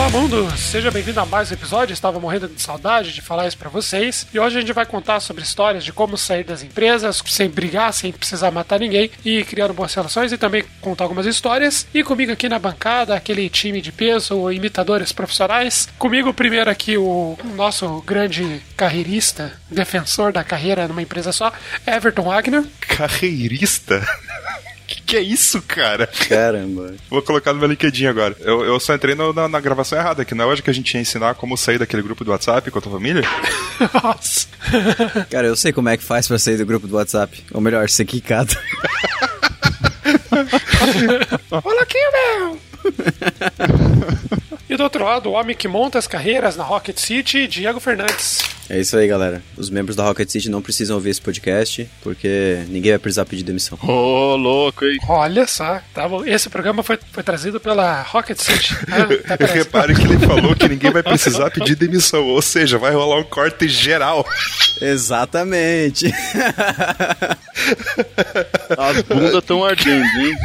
[0.00, 0.50] Olá, mundo!
[0.56, 1.92] Seja bem-vindo a mais um episódio.
[1.92, 4.26] Estava morrendo de saudade de falar isso para vocês.
[4.32, 7.92] E hoje a gente vai contar sobre histórias de como sair das empresas sem brigar,
[7.92, 11.86] sem precisar matar ninguém e criando boas relações e também contar algumas histórias.
[11.92, 15.86] E comigo aqui na bancada, aquele time de peso, imitadores profissionais.
[15.98, 21.52] Comigo, primeiro aqui, o nosso grande carreirista, defensor da carreira numa empresa só,
[21.86, 22.64] Everton Wagner.
[22.80, 24.02] Carreirista?
[24.90, 26.04] Que que é isso, cara?
[26.28, 26.94] Caramba.
[27.08, 28.36] Vou colocar no meu LinkedIn agora.
[28.40, 30.72] Eu, eu só entrei no- na, na gravação errada, que não é hoje que a
[30.74, 33.22] gente ia ensinar como sair daquele grupo do WhatsApp com a tua família?
[34.02, 34.48] Nossa.
[35.30, 37.44] Cara, eu sei como é que faz pra sair do grupo do WhatsApp.
[37.52, 38.56] Ou melhor, ser quicado.
[41.64, 42.60] Olha aqui, meu!
[44.68, 48.40] e do outro lado, o homem que monta as carreiras na Rocket City, Diego Fernandes.
[48.70, 49.42] É isso aí, galera.
[49.56, 53.42] Os membros da Rocket City não precisam ouvir esse podcast, porque ninguém vai precisar pedir
[53.42, 53.76] demissão.
[53.82, 54.96] Ô, louco, hein?
[55.08, 56.24] Olha só, tá bom.
[56.24, 58.76] Esse programa foi, foi trazido pela Rocket City.
[58.88, 59.02] Ah,
[59.34, 59.58] até parece.
[59.58, 63.24] Repare que ele falou que ninguém vai precisar pedir demissão, ou seja, vai rolar um
[63.24, 64.24] corte geral.
[64.80, 66.06] Exatamente.
[68.78, 70.36] As bundas tão ardendo, hein?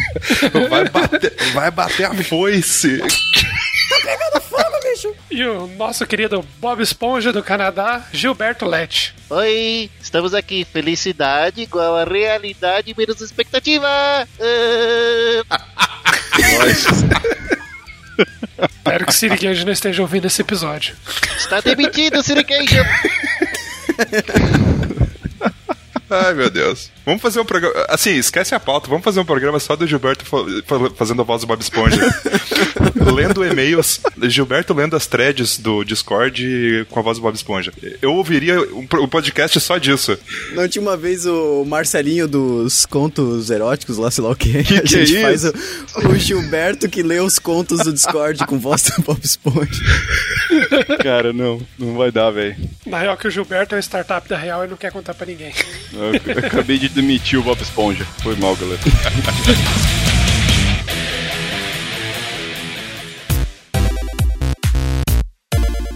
[0.67, 2.99] Vai bater, vai bater a foice.
[5.29, 9.13] E o nosso querido Bob Esponja do Canadá, Gilberto Lete.
[9.29, 10.65] Oi, estamos aqui.
[10.65, 13.87] Felicidade igual a realidade menos expectativa.
[18.57, 20.95] Espero que Siriguejo não esteja ouvindo esse episódio.
[21.37, 22.83] está demitido, Sirication.
[26.15, 26.89] Ai, meu Deus.
[27.05, 27.85] Vamos fazer um programa.
[27.89, 28.87] Assim, esquece a pauta.
[28.89, 31.99] Vamos fazer um programa só do Gilberto fa- fa- fazendo a voz do Bob Esponja.
[33.13, 33.99] lendo e-mails.
[34.23, 37.71] Gilberto lendo as threads do Discord com a voz do Bob Esponja.
[38.01, 40.17] Eu ouviria um, um podcast só disso.
[40.53, 44.63] Não tinha uma vez o Marcelinho dos contos eróticos, lá sei lá o que.
[44.63, 45.53] Que a que é gente faz isso?
[46.03, 49.83] o, o Gilberto que lê os contos do Discord com voz do Bob Esponja.
[51.03, 52.55] Cara, não, não vai dar, velho.
[52.85, 55.25] Na real, que o Gilberto é uma startup da Real e não quer contar pra
[55.25, 55.53] ninguém.
[56.45, 58.05] Acabei de demitir o Bob Esponja.
[58.21, 58.81] Foi mal, galera.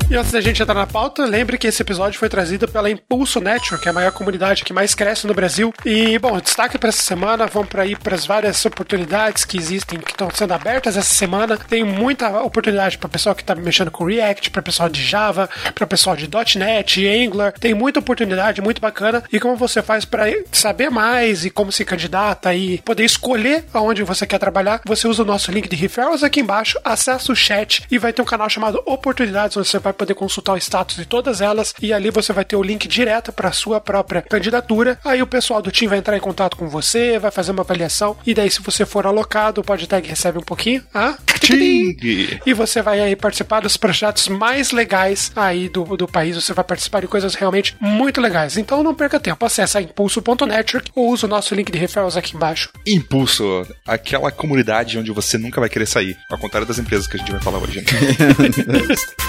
[0.10, 3.40] E antes da gente entrar na pauta, lembre que esse episódio foi trazido pela Impulso
[3.40, 5.72] Network, que é a maior comunidade que mais cresce no Brasil.
[5.86, 10.00] E, bom, destaque para essa semana, vamos para ir para as várias oportunidades que existem,
[10.00, 11.60] que estão sendo abertas essa semana.
[11.60, 15.86] Tem muita oportunidade para pessoal que está mexendo com React, para pessoal de Java, para
[15.86, 16.28] pessoal de
[16.58, 17.54] .NET, Angular.
[17.54, 19.24] Tem muita oportunidade, muito bacana.
[19.32, 24.02] E como você faz para saber mais e como se candidata e poder escolher aonde
[24.02, 27.84] você quer trabalhar, você usa o nosso link de referrals aqui embaixo, acessa o chat
[27.92, 31.06] e vai ter um canal chamado Oportunidades, onde você vai poder consultar o status de
[31.06, 34.98] todas elas e ali você vai ter o link direto para sua própria candidatura.
[35.04, 38.16] Aí o pessoal do time vai entrar em contato com você, vai fazer uma avaliação
[38.26, 41.18] e daí se você for alocado, o PodTag recebe um pouquinho, ah?
[41.42, 41.98] Ting!
[42.46, 46.36] E você vai aí participar dos projetos mais legais aí do, do país.
[46.36, 48.58] Você vai participar de coisas realmente muito legais.
[48.58, 49.46] Então não perca tempo.
[49.46, 52.70] Acesse impulso.network ou use o nosso link de referrals aqui embaixo.
[52.88, 56.18] Impulso, aquela comunidade onde você nunca vai querer sair.
[56.30, 57.80] Ao contrário das empresas que a gente vai falar hoje.
[57.80, 57.86] né?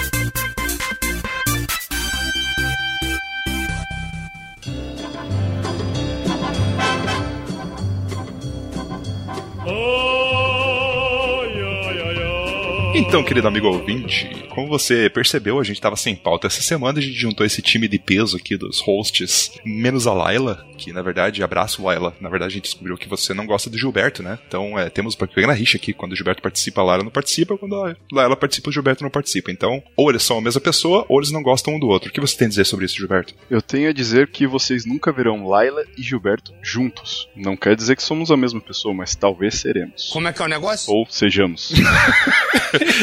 [13.01, 17.01] Então, querido amigo ouvinte, como você percebeu, a gente estava sem pauta essa semana, a
[17.01, 21.43] gente juntou esse time de peso aqui dos hosts, menos a Laila, que na verdade,
[21.43, 24.37] abraço Laila, na verdade a gente descobriu que você não gosta do Gilberto, né?
[24.47, 27.57] Então é, temos uma pequena rixa aqui, quando o Gilberto participa, a Laila não participa,
[27.57, 29.51] quando a Laila participa, o Gilberto não participa.
[29.51, 32.09] Então, ou eles são a mesma pessoa, ou eles não gostam um do outro.
[32.09, 33.33] O que você tem a dizer sobre isso, Gilberto?
[33.49, 37.27] Eu tenho a dizer que vocês nunca verão Laila e Gilberto juntos.
[37.35, 40.09] Não quer dizer que somos a mesma pessoa, mas talvez seremos.
[40.13, 40.93] Como é que é o negócio?
[40.93, 41.71] Ou sejamos.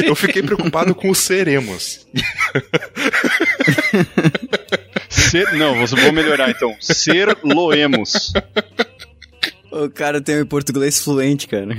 [0.05, 2.07] Eu fiquei preocupado com os seremos.
[5.09, 6.75] Ser, não, vou vou melhorar então.
[6.81, 8.33] Ser loemos.
[9.71, 11.77] O cara tem um português fluente, cara.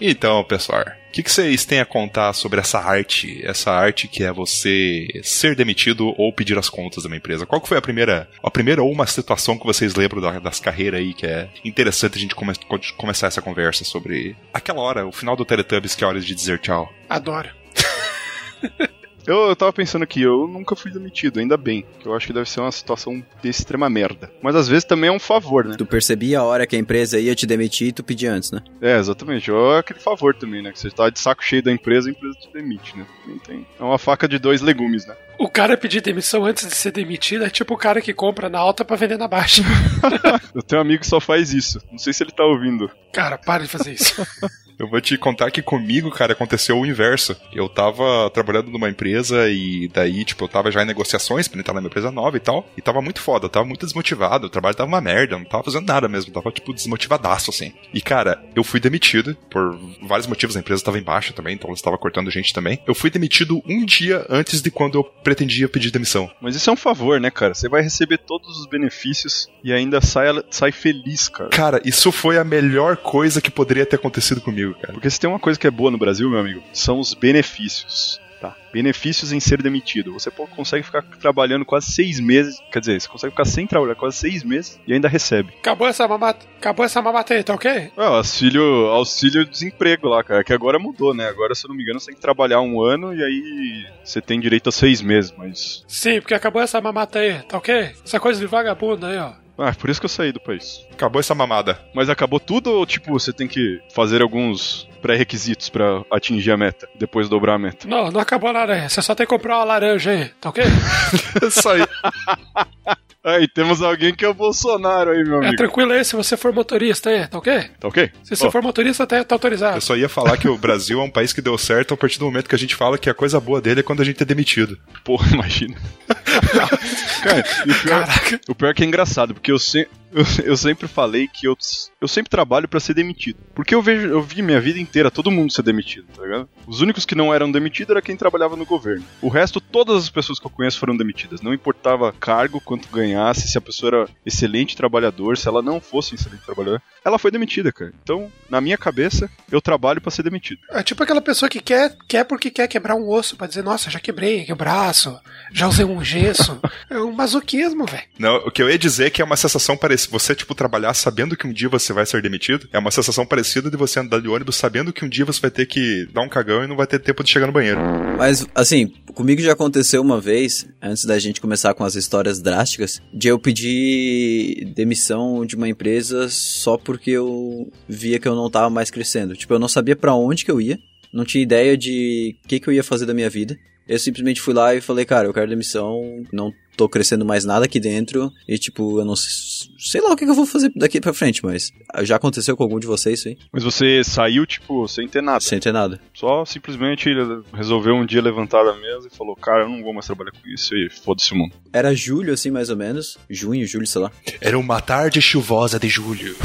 [0.00, 3.40] Então, pessoal, o que, que vocês têm a contar sobre essa arte?
[3.44, 7.44] Essa arte que é você ser demitido ou pedir as contas de uma empresa.
[7.44, 10.60] Qual que foi a primeira, a primeira ou uma situação que vocês lembram da- das
[10.60, 12.54] carreiras aí que é interessante a gente come-
[12.96, 16.32] começar essa conversa sobre aquela hora, o final do Teletubbies, que é a hora de
[16.32, 16.88] dizer tchau.
[17.08, 17.48] Adoro.
[19.26, 21.84] Eu, eu tava pensando aqui, eu nunca fui demitido, ainda bem.
[21.98, 24.30] Que eu acho que deve ser uma situação de extrema merda.
[24.42, 25.74] Mas às vezes também é um favor, né?
[25.76, 28.60] Tu percebia a hora que a empresa ia te demitir e tu pedia antes, né?
[28.80, 29.50] É, exatamente.
[29.50, 30.72] Ou é aquele favor também, né?
[30.72, 33.06] Que você tá de saco cheio da empresa, a empresa te demite, né?
[33.22, 33.66] Também tem.
[33.78, 35.14] É uma faca de dois legumes, né?
[35.38, 38.58] O cara pedir demissão antes de ser demitido é tipo o cara que compra na
[38.58, 39.62] alta pra vender na baixa.
[40.54, 41.80] Eu tenho um amigo que só faz isso.
[41.90, 42.90] Não sei se ele tá ouvindo.
[43.12, 44.14] Cara, para de fazer isso.
[44.80, 47.36] Eu vou te contar que comigo, cara, aconteceu o inverso.
[47.52, 51.74] Eu tava trabalhando numa empresa e daí, tipo, eu tava já em negociações pra entrar
[51.74, 52.66] numa empresa nova e tal.
[52.78, 54.46] E tava muito foda, eu tava muito desmotivado.
[54.46, 56.32] O trabalho tava uma merda, eu não tava fazendo nada mesmo.
[56.32, 57.74] Tava, tipo, desmotivadaço, assim.
[57.92, 60.56] E, cara, eu fui demitido por vários motivos.
[60.56, 62.80] A empresa tava em baixa também, então eles tava cortando gente também.
[62.86, 66.30] Eu fui demitido um dia antes de quando eu pretendia pedir demissão.
[66.40, 67.52] Mas isso é um favor, né, cara?
[67.52, 71.50] Você vai receber todos os benefícios e ainda sai, sai feliz, cara.
[71.50, 74.92] Cara, isso foi a melhor coisa que poderia ter acontecido comigo, cara.
[74.92, 78.20] Porque se tem uma coisa que é boa no Brasil, meu amigo, são os benefícios.
[78.40, 78.56] Tá.
[78.72, 80.14] Benefícios em ser demitido.
[80.14, 82.58] Você pô, consegue ficar trabalhando quase seis meses.
[82.72, 85.52] Quer dizer, você consegue ficar sem trabalhar quase seis meses e ainda recebe.
[85.58, 87.70] Acabou essa mamata, acabou essa mamata aí, tá ok?
[87.70, 90.42] É, o auxílio, auxílio desemprego lá, cara.
[90.42, 91.28] Que agora mudou, né?
[91.28, 94.22] Agora, se eu não me engano, você tem que trabalhar um ano e aí você
[94.22, 95.84] tem direito a seis meses, mas.
[95.86, 97.90] Sim, porque acabou essa mamata aí, tá ok?
[98.02, 99.32] Essa coisa de vagabundo aí, ó.
[99.60, 100.86] Ah, por isso que eu saí do país.
[100.92, 101.78] Acabou essa mamada.
[101.94, 106.88] Mas acabou tudo ou, tipo, você tem que fazer alguns pré-requisitos pra atingir a meta,
[106.94, 107.86] depois dobrar a meta?
[107.86, 108.88] Não, não acabou nada.
[108.88, 110.64] Você só tem que comprar uma laranja aí, tá ok?
[111.46, 111.82] Isso aí.
[113.22, 115.56] Aí, temos alguém que é o Bolsonaro aí, meu É amigo.
[115.56, 117.64] tranquilo aí se você for motorista aí, tá ok?
[117.78, 118.10] Tá ok?
[118.24, 119.80] Se você Ó, for motorista, tá, tá Eu autorizado.
[119.82, 122.24] só ia falar que o Brasil é um país que deu certo a partir do
[122.24, 124.24] momento que a gente fala que a coisa boa dele é quando a gente é
[124.24, 124.78] demitido.
[125.04, 125.76] Porra, imagina.
[127.22, 128.40] cara, o pior, Caraca.
[128.48, 131.56] o pior é que é engraçado, porque eu, se- eu, eu sempre falei que eu,
[132.00, 133.38] eu sempre trabalho pra ser demitido.
[133.54, 136.48] Porque eu vejo, eu vi minha vida inteira todo mundo ser demitido, tá ligado?
[136.66, 139.04] Os únicos que não eram demitidos era quem trabalhava no governo.
[139.20, 141.40] O resto, todas as pessoas que eu conheço foram demitidas.
[141.40, 146.12] Não importava cargo, quanto ganhasse, se a pessoa era excelente trabalhador, se ela não fosse
[146.12, 147.92] um excelente trabalhador, ela foi demitida, cara.
[148.02, 150.60] Então, na minha cabeça, eu trabalho pra ser demitido.
[150.70, 153.90] É tipo aquela pessoa que quer, quer porque quer quebrar um osso pra dizer, nossa,
[153.90, 155.18] já quebrei aqui o braço,
[155.52, 156.60] já usei um gesso.
[156.90, 158.02] É um masoquismo, velho.
[158.18, 159.99] Não, o que eu ia dizer é que é uma sensação parecida.
[160.06, 163.70] Você, tipo, trabalhar sabendo que um dia você vai ser demitido, é uma sensação parecida
[163.70, 166.28] de você andar de ônibus sabendo que um dia você vai ter que dar um
[166.28, 167.80] cagão e não vai ter tempo de chegar no banheiro.
[168.16, 173.00] Mas, assim, comigo já aconteceu uma vez, antes da gente começar com as histórias drásticas,
[173.12, 178.70] de eu pedir demissão de uma empresa só porque eu via que eu não tava
[178.70, 179.36] mais crescendo.
[179.36, 180.78] Tipo, eu não sabia pra onde que eu ia,
[181.12, 183.56] não tinha ideia de o que, que eu ia fazer da minha vida.
[183.88, 187.66] Eu simplesmente fui lá e falei, cara, eu quero demissão, não tô crescendo mais nada
[187.66, 189.30] aqui dentro, e tipo, eu não sei,
[189.78, 191.70] sei lá o que, que eu vou fazer daqui pra frente, mas
[192.02, 193.36] já aconteceu com algum de vocês isso aí?
[193.52, 195.40] Mas você saiu, tipo, sem ter nada.
[195.40, 196.00] Sem ter nada.
[196.14, 197.10] Só simplesmente
[197.52, 200.48] resolveu um dia levantar da mesa e falou: Cara, eu não vou mais trabalhar com
[200.48, 201.52] isso e foda-se o mundo.
[201.70, 203.18] Era julho, assim, mais ou menos.
[203.28, 204.10] Junho, julho, sei lá.
[204.40, 206.34] Era uma tarde chuvosa de julho.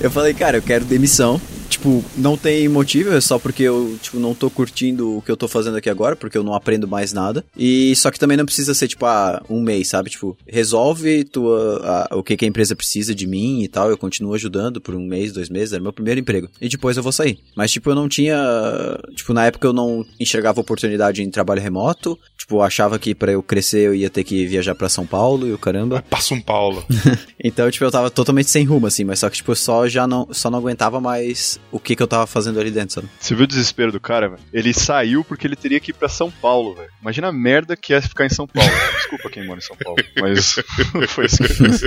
[0.00, 1.40] Eu falei, cara, eu quero demissão.
[1.68, 5.36] Tipo, não tem motivo, é só porque eu, tipo, não tô curtindo o que eu
[5.36, 7.44] tô fazendo aqui agora, porque eu não aprendo mais nada.
[7.56, 10.10] E só que também não precisa ser, tipo, ah, um mês, sabe?
[10.10, 13.90] Tipo, resolve tua, a- o que, que a empresa precisa de mim e tal.
[13.90, 16.48] Eu continuo ajudando por um mês, dois meses, era meu primeiro emprego.
[16.60, 17.38] E depois eu vou sair.
[17.56, 18.36] Mas, tipo, eu não tinha.
[19.14, 22.18] Tipo, na época eu não enxergava oportunidade em trabalho remoto.
[22.38, 25.46] Tipo, eu achava que pra eu crescer eu ia ter que viajar pra São Paulo
[25.46, 26.04] e o caramba.
[26.08, 26.84] Passa um Paulo.
[27.46, 30.06] Então, tipo, eu tava totalmente sem rumo, assim, mas só que, tipo, eu só já
[30.06, 33.08] não, só não aguentava mais o que que eu tava fazendo ali dentro, sabe?
[33.18, 34.40] Você viu o desespero do cara, velho?
[34.52, 36.90] Ele saiu porque ele teria que ir pra São Paulo, velho.
[37.00, 38.70] Imagina a merda que é ficar em São Paulo.
[38.96, 40.56] Desculpa quem mora em São Paulo, mas
[41.08, 41.82] foi isso que eu fiz.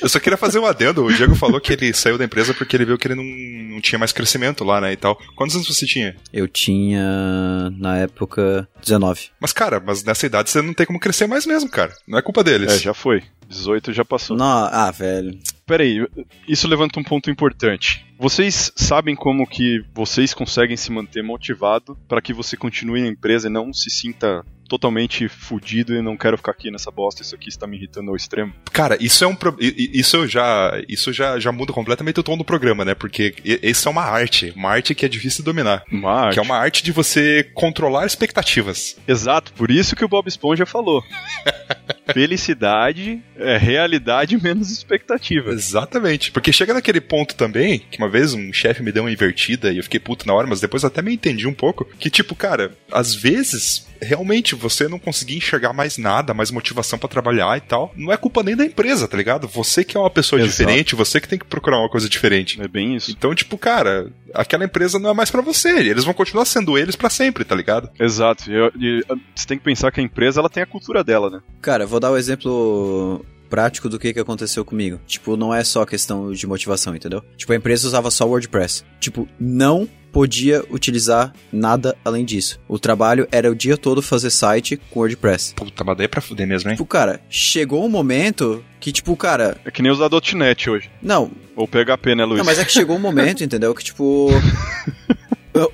[0.00, 1.04] Eu só queria fazer um adendo.
[1.04, 3.80] O Diego falou que ele saiu da empresa porque ele viu que ele não, não
[3.80, 5.18] tinha mais crescimento lá, né, e tal.
[5.34, 6.16] Quantos anos você tinha?
[6.32, 9.30] Eu tinha, na época, 19.
[9.40, 11.92] Mas, cara, mas nessa idade você não tem como crescer mais mesmo, cara.
[12.06, 12.72] Não é culpa deles.
[12.72, 13.22] É, já foi.
[13.48, 14.36] 18 já passou.
[14.36, 15.38] Não, ah, velho.
[15.66, 16.06] Pera aí,
[16.48, 18.04] isso levanta um ponto importante.
[18.18, 23.48] Vocês sabem como que vocês conseguem se manter motivado para que você continue na empresa
[23.48, 27.50] e não se sinta totalmente fudido e não quero ficar aqui nessa bosta, isso aqui
[27.50, 28.54] está me irritando ao extremo.
[28.72, 29.54] Cara, isso é um pro...
[29.60, 32.94] isso já isso já, já muda completamente o tom do programa, né?
[32.94, 35.84] Porque isso é uma arte, uma arte que é difícil de dominar.
[35.90, 38.96] Mas, Que é uma arte de você controlar expectativas.
[39.06, 41.04] exato, por isso que o Bob Esponja falou.
[42.14, 45.52] Felicidade é realidade menos expectativa.
[45.52, 46.32] Exatamente.
[46.32, 49.76] Porque chega naquele ponto também, que uma vez um chefe me deu uma invertida e
[49.76, 52.72] eu fiquei puto na hora, mas depois até me entendi um pouco, que tipo, cara,
[52.90, 57.92] às vezes, realmente, você não conseguir enxergar mais nada, mais motivação pra trabalhar e tal,
[57.96, 59.48] não é culpa nem da empresa, tá ligado?
[59.48, 60.50] Você que é uma pessoa Exato.
[60.50, 62.60] diferente, você que tem que procurar uma coisa diferente.
[62.60, 63.10] É bem isso.
[63.10, 65.70] Então, tipo, cara, aquela empresa não é mais pra você.
[65.70, 67.90] Eles vão continuar sendo eles pra sempre, tá ligado?
[67.98, 68.44] Exato.
[68.50, 69.04] E, e,
[69.34, 71.40] você tem que pensar que a empresa ela tem a cultura dela, né?
[71.60, 74.98] Cara, vou dar o exemplo prático do que que aconteceu comigo.
[75.06, 77.22] Tipo, não é só questão de motivação, entendeu?
[77.36, 78.82] Tipo, a empresa usava só WordPress.
[78.98, 82.60] Tipo, não podia utilizar nada além disso.
[82.68, 85.54] O trabalho era o dia todo fazer site com WordPress.
[85.54, 86.76] Puta, mas daí é pra fuder mesmo, hein?
[86.76, 90.90] Tipo, cara, chegou um momento que, tipo, cara, É que nem usar .NET hoje.
[91.02, 92.38] não, Ou PHP, né, Luiz?
[92.38, 93.74] Não, mas é que chegou um momento, entendeu?
[93.74, 94.28] Que tipo.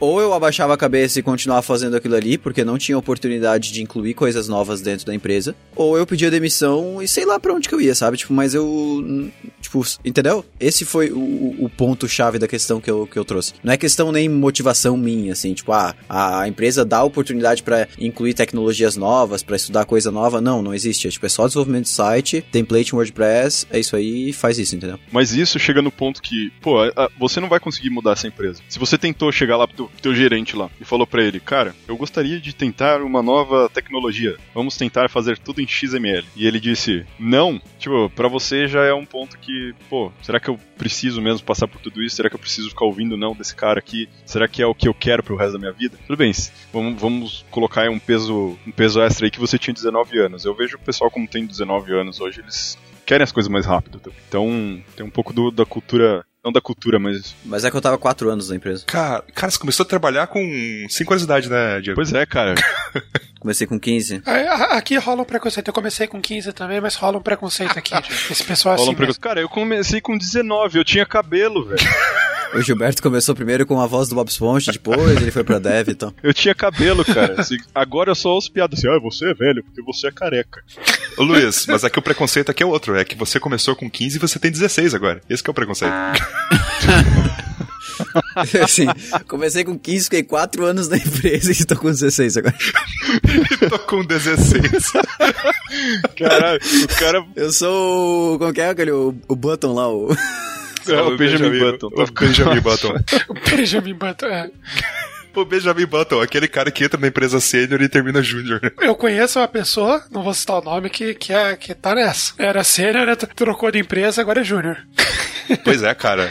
[0.01, 3.83] Ou eu abaixava a cabeça e continuava fazendo aquilo ali, porque não tinha oportunidade de
[3.83, 7.69] incluir coisas novas dentro da empresa, ou eu pedia demissão e sei lá pra onde
[7.69, 8.17] que eu ia, sabe?
[8.17, 9.31] Tipo, mas eu.
[9.61, 10.45] Tipo, entendeu?
[10.59, 13.55] Esse foi o, o ponto-chave da questão que eu, que eu trouxe.
[13.63, 18.35] Não é questão nem motivação minha, assim, tipo, ah, a empresa dá oportunidade pra incluir
[18.35, 20.41] tecnologias novas, pra estudar coisa nova.
[20.41, 21.07] Não, não existe.
[21.07, 24.75] É, tipo, é só desenvolvimento de site, template em WordPress, é isso aí, faz isso,
[24.75, 24.99] entendeu?
[25.13, 26.79] Mas isso chega no ponto que, pô,
[27.19, 28.61] você não vai conseguir mudar essa empresa.
[28.69, 31.97] Se você tentou chegar lá pro teu, gerente lá e falou pra ele, cara, eu
[31.97, 34.37] gostaria de tentar uma nova tecnologia.
[34.55, 36.25] Vamos tentar fazer tudo em XML.
[36.37, 37.61] E ele disse, não.
[37.79, 41.69] Tipo, pra você já é um ponto que, pô, será que eu preciso mesmo passar
[41.69, 42.17] por tudo isso?
[42.17, 44.09] Será que eu preciso ficar ouvindo não desse cara aqui?
[44.27, 45.97] Será que é o que eu quero pro resto da minha vida?
[46.07, 46.33] Tudo bem,
[46.73, 50.45] vamos, vamos colocar aí um peso, um peso extra aí que você tinha 19 anos.
[50.45, 53.99] Eu vejo o pessoal como tem 19 anos hoje, eles querem as coisas mais rápido.
[54.01, 54.19] também.
[54.29, 57.81] Então, tem um pouco do- da cultura, não da cultura, mas Mas é que eu
[57.81, 58.85] tava quatro anos na empresa.
[58.87, 60.41] Cara, cara, você começou a trabalhar com
[60.89, 61.97] 5 anos de idade, né, Diego?
[61.97, 62.55] pois é, cara.
[63.41, 64.23] Comecei com 15.
[64.27, 65.69] É, a- Aqui rola um preconceito.
[65.69, 67.95] Eu comecei com 15 também, mas rola um preconceito aqui.
[68.03, 68.33] gente.
[68.33, 69.23] Esse pessoal é Rola assim um preconceito.
[69.23, 71.79] Cara, eu comecei com 19, eu tinha cabelo, velho.
[72.55, 75.89] O Gilberto começou primeiro com a voz do Bob Esponja, depois ele foi pra Dev,
[75.89, 76.13] então.
[76.23, 77.41] Eu tinha cabelo, cara.
[77.41, 80.63] Assim, agora eu só ouço piada assim, ah, você é velho, porque você é careca.
[81.17, 82.97] Ô, Luiz, mas aqui o preconceito aqui é outro.
[82.97, 85.21] É que você começou com 15 e você tem 16 agora.
[85.29, 85.93] Esse que é o preconceito.
[88.63, 88.87] assim,
[89.27, 92.57] comecei com 15, fiquei 4 anos na empresa e tô com 16 agora.
[93.69, 94.93] Tô com 16.
[96.17, 98.39] Caralho, o cara Eu sou o.
[98.39, 98.91] Como que é aquele?
[98.91, 100.15] O, o Button lá, o.
[100.93, 101.87] é o Benjamin Button.
[101.89, 102.95] O Benjamin Button.
[103.29, 104.27] O Benjamin Button.
[104.27, 104.51] é.
[105.35, 108.61] O Benjamin Button, aquele cara que entra na empresa sênior e termina júnior.
[108.81, 112.33] Eu conheço uma pessoa, não vou citar o nome, que, que, é, que tá nessa.
[112.39, 114.79] Era sênior, trocou de empresa, agora é júnior.
[115.65, 116.31] Pois é, cara.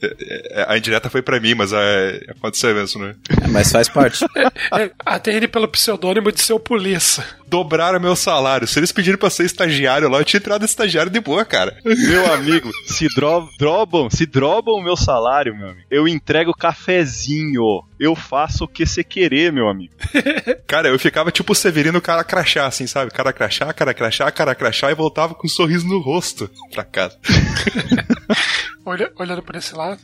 [0.00, 0.14] É,
[0.60, 3.16] é, A indireta foi pra mim, mas é, aconteceu mesmo, né?
[3.50, 4.24] Mas faz parte.
[4.72, 7.24] É, Atende pelo pseudônimo de seu polícia.
[7.52, 8.66] Dobraram meu salário.
[8.66, 11.76] Se eles pedirem pra ser estagiário lá, eu tinha entrado estagiário de boa, cara.
[11.84, 17.84] Meu amigo, se dro drobam, se drobam o meu salário, meu amigo, eu entrego cafezinho.
[18.00, 19.92] Eu faço o que você querer, meu amigo.
[20.66, 23.10] Cara, eu ficava tipo o Severino cara crachá, assim, sabe?
[23.12, 27.18] Cara crachá, cara crachá, cara crachá e voltava com um sorriso no rosto pra casa.
[28.84, 30.00] Olha- olhando por esse lado.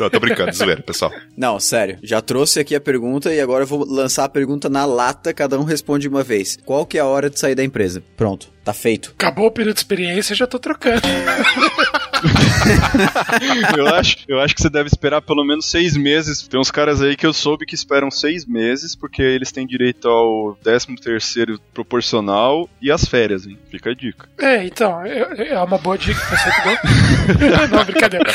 [0.00, 1.12] Não, tô brincando, zoeira, pessoal.
[1.36, 1.98] Não, sério.
[2.02, 5.58] Já trouxe aqui a pergunta e agora eu vou lançar a pergunta na lata, cada
[5.60, 6.56] um responde uma vez.
[6.64, 8.02] Qual que é a hora de sair da empresa?
[8.16, 9.14] Pronto, tá feito.
[9.18, 11.02] Acabou o período de experiência, já tô trocando.
[13.76, 16.46] Eu acho, eu acho que você deve esperar pelo menos seis meses.
[16.46, 20.08] Tem uns caras aí que eu soube que esperam seis meses, porque eles têm direito
[20.08, 23.58] ao 13 terceiro proporcional e as férias, hein?
[23.70, 24.28] Fica a dica.
[24.38, 27.68] É, então, é, é uma boa dica pra você entendeu?
[27.70, 28.32] Não, brincadeira.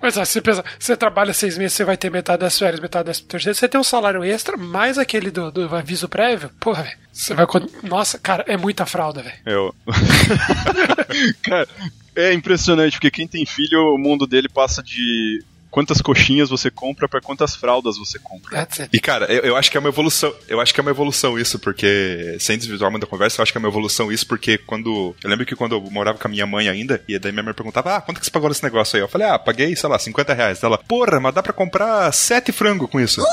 [0.00, 3.06] Mas ó, você pensa, você trabalha seis meses, você vai ter metade das férias, metade
[3.06, 6.96] das terceiras, você tem um salário extra, mais aquele do, do aviso prévio, porra, velho.
[7.12, 7.46] Você vai.
[7.82, 9.36] Nossa, cara, é muita fralda, velho.
[9.44, 9.72] É, ó.
[11.42, 11.68] Cara,
[12.14, 15.42] é impressionante, porque quem tem filho, o mundo dele passa de
[15.72, 18.68] quantas coxinhas você compra pra quantas fraldas você compra.
[18.92, 20.32] E cara, eu, eu acho que é uma evolução.
[20.46, 23.50] Eu acho que é uma evolução isso, porque sem desvirtuar muito da conversa, eu acho
[23.50, 25.16] que é uma evolução isso, porque quando.
[25.24, 27.54] Eu lembro que quando eu morava com a minha mãe ainda, e daí minha mãe
[27.54, 29.02] perguntava, ah, quanto que você pagou nesse negócio aí?
[29.02, 30.62] Eu falei, ah, paguei, sei lá, 50 reais.
[30.62, 33.22] Ela, porra, mas dá pra comprar sete frango com isso.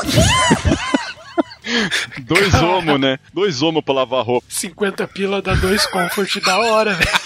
[2.21, 3.19] Dois homo, né?
[3.33, 4.47] Dois homo pra lavar roupa.
[4.49, 7.19] 50 pila dá dois comfort da hora, velho.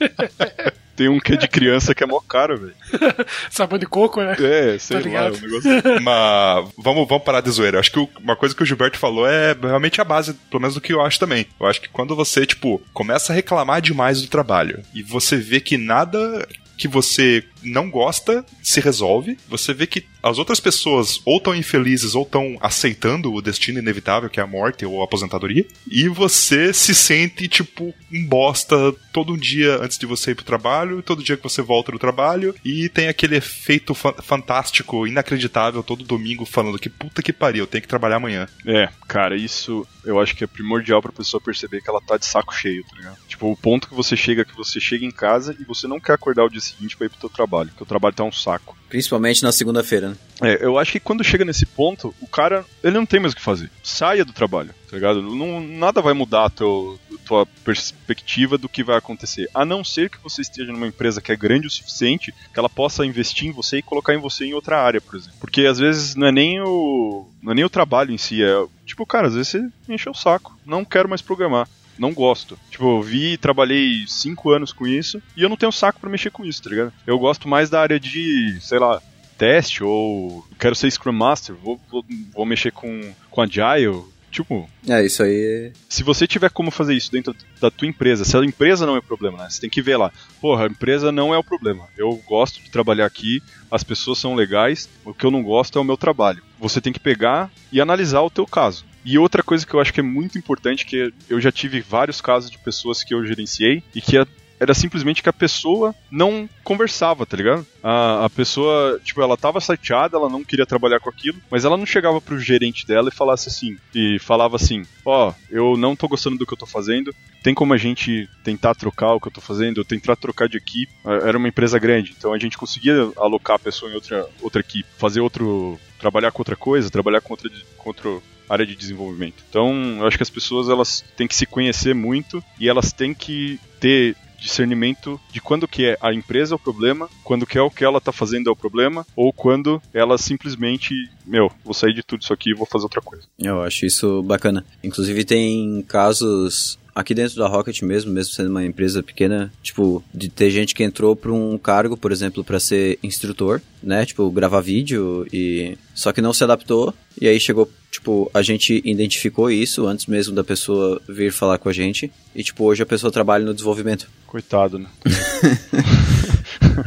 [1.00, 2.74] Tem um que é de criança que é mó caro, velho.
[3.50, 4.36] Sabão de coco, né?
[4.38, 5.34] É, sei Tá lá, ligado?
[5.36, 5.70] o negócio.
[6.02, 7.80] Mas vamos, vamos parar de zoeira.
[7.80, 10.80] Acho que uma coisa que o Gilberto falou é realmente a base, pelo menos do
[10.82, 11.46] que eu acho também.
[11.58, 15.58] Eu acho que quando você, tipo, começa a reclamar demais do trabalho e você vê
[15.58, 21.38] que nada que você não gosta se resolve, você vê que as outras pessoas ou
[21.38, 25.66] estão infelizes ou estão aceitando o destino inevitável, que é a morte ou a aposentadoria,
[25.90, 31.02] e você se sente, tipo, um bosta todo dia antes de você ir pro trabalho,
[31.02, 36.04] todo dia que você volta do trabalho, e tem aquele efeito fa- fantástico, inacreditável, todo
[36.04, 38.46] domingo falando que puta que pariu, eu tenho que trabalhar amanhã.
[38.66, 42.26] É, cara, isso eu acho que é primordial pra pessoa perceber que ela tá de
[42.26, 43.16] saco cheio, tá ligado?
[43.28, 46.12] Tipo, o ponto que você chega, que você chega em casa e você não quer
[46.14, 47.49] acordar o dia seguinte pra ir pro teu trabalho.
[47.50, 48.76] Trabalho, que o trabalho tá um saco.
[48.88, 50.16] Principalmente na segunda-feira, né?
[50.42, 53.36] É, eu acho que quando chega nesse ponto, o cara, ele não tem mais o
[53.36, 53.70] que fazer.
[53.82, 55.20] Saia do trabalho, tá ligado?
[55.20, 59.48] Não, nada vai mudar a teu, tua perspectiva do que vai acontecer.
[59.52, 62.68] A não ser que você esteja numa empresa que é grande o suficiente, que ela
[62.68, 65.38] possa investir em você e colocar em você em outra área, por exemplo.
[65.40, 68.64] Porque às vezes não é nem o, não é nem o trabalho em si, é
[68.86, 71.68] tipo, cara, às vezes você encheu o saco, não quero mais programar
[72.00, 72.58] não gosto.
[72.70, 76.30] Tipo, eu vi, trabalhei cinco anos com isso e eu não tenho saco para mexer
[76.30, 76.92] com isso, tá ligado?
[77.06, 79.02] Eu gosto mais da área de, sei lá,
[79.36, 84.02] teste ou quero ser Scrum Master, vou, vou, vou mexer com, com Agile.
[84.30, 84.70] Tipo.
[84.88, 85.72] É, isso aí.
[85.88, 89.00] Se você tiver como fazer isso dentro da tua empresa, se a empresa não é
[89.00, 89.50] o problema, né?
[89.50, 90.12] Você tem que ver lá.
[90.40, 91.88] Porra, a empresa não é o problema.
[91.98, 95.82] Eu gosto de trabalhar aqui, as pessoas são legais, o que eu não gosto é
[95.82, 96.44] o meu trabalho.
[96.60, 98.84] Você tem que pegar e analisar o teu caso.
[99.04, 102.20] E outra coisa que eu acho que é muito importante, que eu já tive vários
[102.20, 104.16] casos de pessoas que eu gerenciei e que
[104.60, 107.66] era simplesmente que a pessoa não conversava, tá ligado?
[107.82, 111.78] A, a pessoa, tipo, ela tava chateada, ela não queria trabalhar com aquilo, mas ela
[111.78, 115.96] não chegava pro gerente dela e falasse assim, e falava assim, ó, oh, eu não
[115.96, 119.28] tô gostando do que eu tô fazendo, tem como a gente tentar trocar o que
[119.28, 123.10] eu tô fazendo, tentar trocar de equipe, era uma empresa grande, então a gente conseguia
[123.16, 127.32] alocar a pessoa em outra, outra equipe, fazer outro, trabalhar com outra coisa, trabalhar com
[127.32, 129.44] outra, com outro área de desenvolvimento.
[129.48, 133.14] Então, eu acho que as pessoas elas têm que se conhecer muito e elas têm
[133.14, 137.62] que ter discernimento de quando que é a empresa é o problema, quando que é
[137.62, 140.94] o que ela está fazendo é o problema, ou quando ela simplesmente,
[141.26, 143.24] meu, vou sair de tudo isso aqui e vou fazer outra coisa.
[143.38, 144.64] Eu acho isso bacana.
[144.82, 150.28] Inclusive tem casos aqui dentro da Rocket mesmo, mesmo sendo uma empresa pequena, tipo, de
[150.28, 154.04] ter gente que entrou para um cargo, por exemplo, para ser instrutor, né?
[154.06, 158.80] Tipo, gravar vídeo e só que não se adaptou e aí chegou, tipo, a gente
[158.84, 162.86] identificou isso antes mesmo da pessoa vir falar com a gente e tipo, hoje a
[162.86, 164.08] pessoa trabalha no desenvolvimento.
[164.26, 164.88] Coitado, né?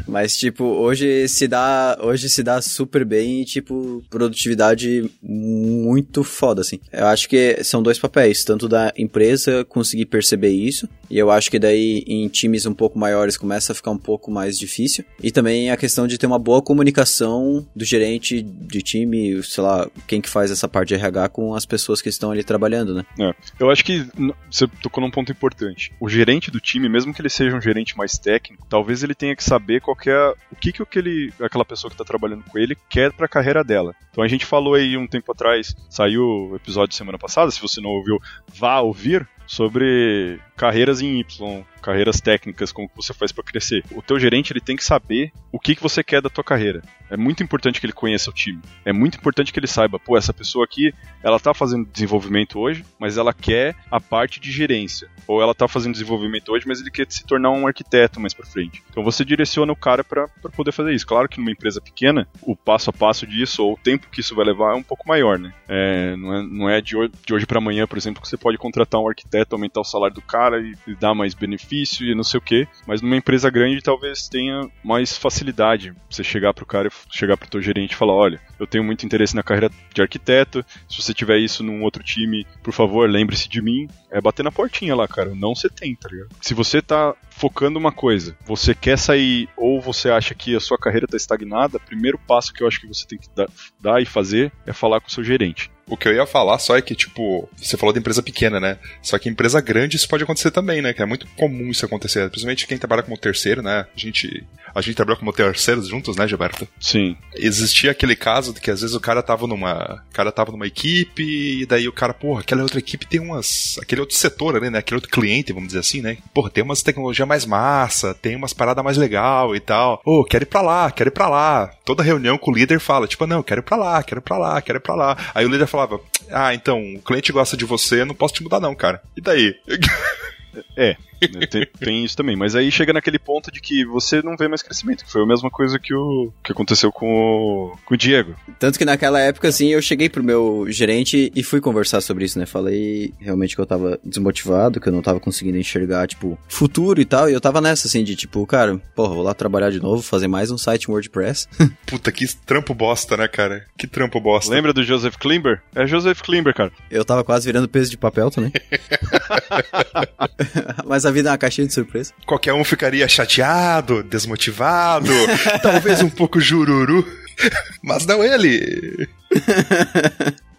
[0.08, 1.98] Mas, tipo, hoje se dá.
[2.02, 6.80] Hoje se dá super bem e, tipo, produtividade muito foda, assim.
[6.92, 11.52] Eu acho que são dois papéis, tanto da empresa conseguir perceber isso, e eu acho
[11.52, 15.06] que daí em times um pouco maiores começa a ficar um pouco mais difícil.
[15.22, 19.88] E também a questão de ter uma boa comunicação do gerente de time, sei lá,
[20.08, 23.06] quem que faz essa parte de RH com as pessoas que estão ali trabalhando, né?
[23.20, 23.32] É.
[23.60, 24.08] Eu acho que
[24.50, 25.94] você tocou num ponto importante.
[26.00, 29.36] O gerente do time, mesmo que ele seja um gerente mais técnico, talvez ele tenha
[29.36, 32.58] que saber qual que é, o que, que aquele, aquela pessoa que está trabalhando com
[32.58, 33.94] ele quer para a carreira dela.
[34.10, 37.80] Então a gente falou aí um tempo atrás, saiu o episódio semana passada, se você
[37.80, 43.84] não ouviu, vá ouvir, sobre carreiras em Y, carreiras técnicas, como você faz para crescer.
[43.92, 46.82] O teu gerente ele tem que saber o que, que você quer da tua carreira.
[47.10, 48.60] É muito importante que ele conheça o time.
[48.84, 52.84] É muito importante que ele saiba, pô, essa pessoa aqui, ela tá fazendo desenvolvimento hoje,
[52.98, 55.08] mas ela quer a parte de gerência.
[55.28, 58.48] Ou ela tá fazendo desenvolvimento hoje, mas ele quer se tornar um arquiteto mais para
[58.48, 58.82] frente.
[58.90, 61.06] Então você direciona o cara para poder fazer isso.
[61.06, 64.36] Claro que numa empresa pequena, o passo a passo disso, ou o tempo que isso
[64.36, 65.54] vai levar é um pouco maior, né?
[65.68, 68.38] É, não é, não é de hoje, de hoje para amanhã, por exemplo, que você
[68.38, 72.24] pode contratar um arquiteto, aumentar o salário do cara e, dar mais benefício e não
[72.24, 72.68] sei o que.
[72.88, 75.94] Mas numa empresa grande talvez tenha mais facilidade.
[76.10, 79.36] Você chegar pro cara, chegar pro teu gerente e falar, olha, eu tenho muito interesse
[79.36, 80.66] na carreira de arquiteto.
[80.90, 83.88] Se você tiver isso num outro time, por favor, lembre-se de mim.
[84.12, 85.34] É bater na portinha lá, cara.
[85.36, 86.30] Não você tem, tá ligado?
[86.42, 90.78] Se você tá focando uma coisa, você quer sair ou você acha que a sua
[90.78, 94.06] carreira tá estagnada, primeiro passo que eu acho que você tem que dar, dar e
[94.06, 95.72] fazer é falar com o seu gerente.
[95.86, 98.80] O que eu ia falar só é que, tipo, você falou de empresa pequena, né?
[99.02, 100.94] Só que empresa grande isso pode acontecer também, né?
[100.94, 102.30] Que é muito comum isso acontecer.
[102.30, 103.86] Principalmente quem trabalha como terceiro, né?
[103.96, 106.68] A gente, a gente trabalha como terceiros juntos, né, Gilberto?
[106.80, 107.18] Sim.
[107.36, 110.04] Existia aquele caso de que às vezes o cara tava numa.
[110.12, 111.24] Cara tava numa equipe,
[111.62, 113.78] e daí o cara, porra, aquela outra equipe tem umas.
[113.82, 114.80] aquele outro setor ali, né?
[114.80, 116.18] Aquele outro cliente, vamos dizer assim, né?
[116.34, 120.02] Porra, tem umas tecnologia mais massa, tem umas paradas mais legal e tal.
[120.04, 121.68] Ô, oh, quero ir pra lá, quero ir pra lá.
[121.86, 124.38] Toda reunião com o líder fala, tipo, não, quero ir pra lá, quero ir pra
[124.38, 125.18] lá, quero ir pra lá.
[125.36, 126.00] Aí o líder falava,
[126.32, 129.02] ah, então, o cliente gosta de você, não posso te mudar não, cara.
[129.16, 129.56] E daí?
[130.76, 130.96] É,
[131.28, 132.36] tem, tem, isso também.
[132.36, 135.06] Mas aí chega naquele ponto de que você não vê mais crescimento.
[135.08, 138.36] Foi a mesma coisa que, o, que aconteceu com o, com o Diego.
[138.60, 142.40] Tanto que naquela época, assim, eu cheguei pro meu gerente e fui conversar sobre isso,
[142.40, 142.46] né?
[142.46, 147.06] Falei realmente que eu tava desmotivado, que eu não tava conseguindo enxergar, tipo, futuro e
[147.06, 147.30] tal.
[147.30, 150.28] E eu tava nessa, assim, de tipo, cara, porra, vou lá trabalhar de novo, fazer
[150.28, 151.48] mais um site WordPress.
[151.86, 153.66] Puta, que trampo bosta, né, cara?
[153.78, 154.54] Que trampo bosta.
[154.54, 155.62] Lembra do Joseph Klimber?
[155.76, 156.72] É Joseph Klimber, cara.
[156.90, 158.52] Eu tava quase virando peso de papel também.
[160.86, 162.14] Mas a vida é uma caixinha de surpresa.
[162.26, 165.12] Qualquer um ficaria chateado, desmotivado,
[165.62, 167.06] talvez um pouco jururu.
[167.84, 169.08] Mas não ele.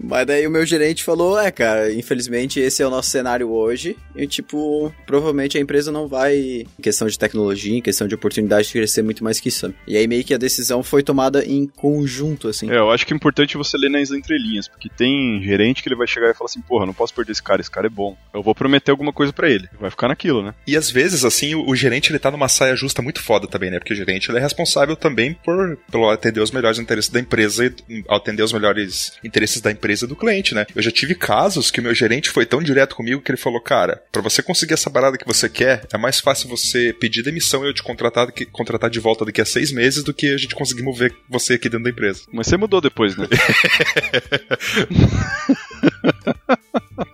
[0.03, 3.97] Mas daí o meu gerente falou, é, cara, infelizmente esse é o nosso cenário hoje.
[4.15, 8.73] E, tipo, provavelmente a empresa não vai, em questão de tecnologia, em questão de oportunidade,
[8.73, 9.73] crescer muito mais que isso.
[9.87, 12.71] E aí meio que a decisão foi tomada em conjunto, assim.
[12.71, 15.97] É, eu acho que é importante você ler nas entrelinhas, porque tem gerente que ele
[15.97, 18.17] vai chegar e falar assim, porra, não posso perder esse cara, esse cara é bom.
[18.33, 19.69] Eu vou prometer alguma coisa para ele.
[19.81, 20.55] Vai ficar naquilo, né?
[20.67, 23.71] E às vezes, assim, o, o, gerente ele tá numa saia justa muito foda também,
[23.71, 23.79] né?
[23.79, 27.73] Porque o gerente ele é responsável também por pelo atender os melhores interesses da empresa
[27.89, 30.67] e atender os melhores interesses da empresa e do cliente, né?
[30.75, 33.61] Eu já tive casos que o meu gerente foi tão direto comigo que ele falou,
[33.61, 37.65] cara, para você conseguir essa parada que você quer, é mais fácil você pedir demissão
[37.65, 40.37] e eu te contratar, que, contratar de volta daqui a seis meses do que a
[40.37, 42.23] gente conseguir mover você aqui dentro da empresa.
[42.33, 43.27] Mas você mudou depois, né?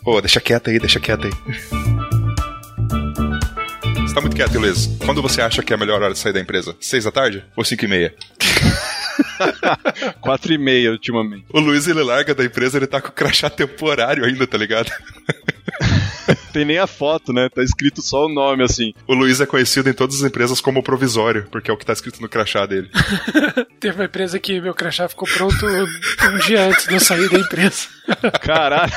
[0.03, 1.33] Pô, deixa quieto aí, deixa quieto aí.
[4.03, 4.87] Você tá muito quieto, Luiz.
[5.05, 6.77] Quando você acha que é a melhor hora de sair da empresa?
[6.81, 8.15] Seis da tarde ou cinco e meia?
[10.21, 11.45] Quatro e meia, ultimamente.
[11.53, 14.91] O Luiz, ele larga da empresa, ele tá com o crachá temporário ainda, tá ligado?
[16.53, 17.49] Tem nem a foto, né?
[17.49, 18.93] Tá escrito só o nome, assim.
[19.07, 21.93] O Luiz é conhecido em todas as empresas como provisório, porque é o que tá
[21.93, 22.91] escrito no crachá dele.
[23.79, 27.39] Teve uma empresa que meu crachá ficou pronto um dia antes de eu sair da
[27.39, 27.89] empresa.
[28.41, 28.93] Caralho.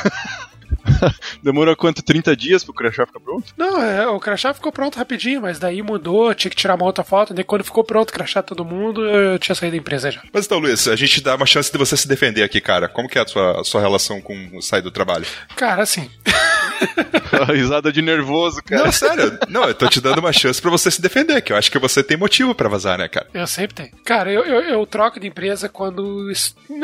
[1.41, 2.01] Demorou quanto?
[2.03, 3.53] 30 dias pro crachá ficar pronto?
[3.57, 7.03] Não, é, o crachá ficou pronto rapidinho, mas daí mudou, tinha que tirar uma outra
[7.03, 7.33] foto.
[7.33, 10.21] Daí quando ficou pronto o crachá todo mundo, eu tinha saído da empresa já.
[10.31, 12.87] Mas então, Luiz, a gente dá uma chance de você se defender aqui, cara.
[12.87, 15.25] Como que é a sua, a sua relação com sair do trabalho?
[15.55, 16.09] Cara, assim.
[17.53, 18.85] risada de nervoso, cara.
[18.85, 19.39] Não, sério.
[19.47, 21.79] Não, eu tô te dando uma chance para você se defender, que eu acho que
[21.79, 23.27] você tem motivo para vazar, né, cara?
[23.33, 23.91] Eu sempre tenho.
[24.03, 26.31] Cara, eu, eu, eu troco de empresa quando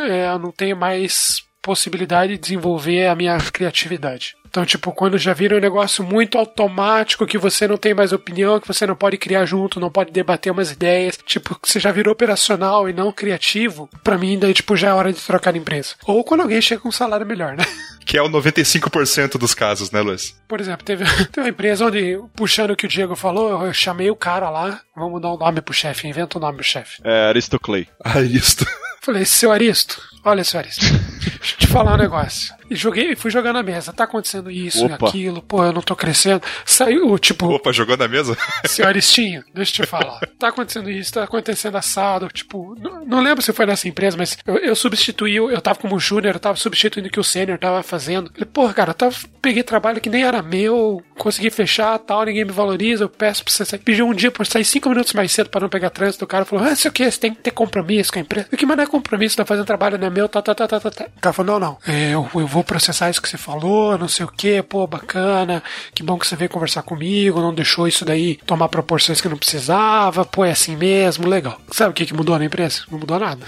[0.08, 4.36] é, eu não tenho mais possibilidade de desenvolver a minha criatividade.
[4.50, 8.60] Então, tipo, quando já vira um negócio muito automático, que você não tem mais opinião,
[8.60, 11.92] que você não pode criar junto, não pode debater umas ideias, tipo, que você já
[11.92, 15.60] virou operacional e não criativo, para mim, daí, tipo, já é hora de trocar de
[15.60, 15.94] empresa.
[16.08, 17.64] Ou quando alguém chega com um salário melhor, né?
[18.10, 20.36] Que é o 95% dos casos, né, Luiz?
[20.48, 24.10] Por exemplo, teve, teve uma empresa onde, puxando o que o Diego falou, eu chamei
[24.10, 27.00] o cara lá, vamos dar um nome pro chefe, inventa um nome pro chefe.
[27.04, 27.88] É, Aristoclay.
[28.04, 28.66] Aristo.
[29.02, 32.54] Falei, seu Aristo, olha, seu Aristo, deixa eu te falar um negócio.
[32.70, 33.92] E joguei, fui jogar na mesa.
[33.92, 36.42] Tá acontecendo isso e aquilo, pô, eu não tô crescendo.
[36.64, 37.48] Saiu, tipo.
[37.48, 38.38] Opa, jogou na mesa?
[38.66, 40.20] Senhor Aristinho, deixa eu te falar.
[40.38, 42.28] Tá acontecendo isso, tá acontecendo assado.
[42.28, 46.00] Tipo, não, não lembro se foi nessa empresa, mas eu, eu substituí, eu tava como
[46.00, 48.32] júnior, eu tava substituindo o que o sênior tava fazendo.
[48.32, 52.46] Falei, porra, cara, eu tava, peguei trabalho que nem era meu, consegui fechar tal, ninguém
[52.46, 53.80] me valoriza, eu peço pra você sair.
[53.80, 56.24] Pedi um dia pra sair cinco minutos mais cedo pra não pegar trânsito.
[56.24, 58.48] O cara falou, ah, sei o que, você tem que ter compromisso com a empresa.
[58.54, 60.68] O que, mas não é compromisso, tá fazendo trabalho, não é meu, tá, tá, tá,
[60.68, 61.06] tá, tá.
[61.18, 64.08] O cara falou, não, não, é, eu, eu vou processar isso que você falou, não
[64.08, 68.04] sei o que, pô, bacana, que bom que você veio conversar comigo, não deixou isso
[68.04, 71.60] daí tomar proporções que não precisava, pô, é assim mesmo, legal.
[71.72, 72.82] Sabe o que, que mudou na empresa?
[72.92, 73.46] Não mudou nada.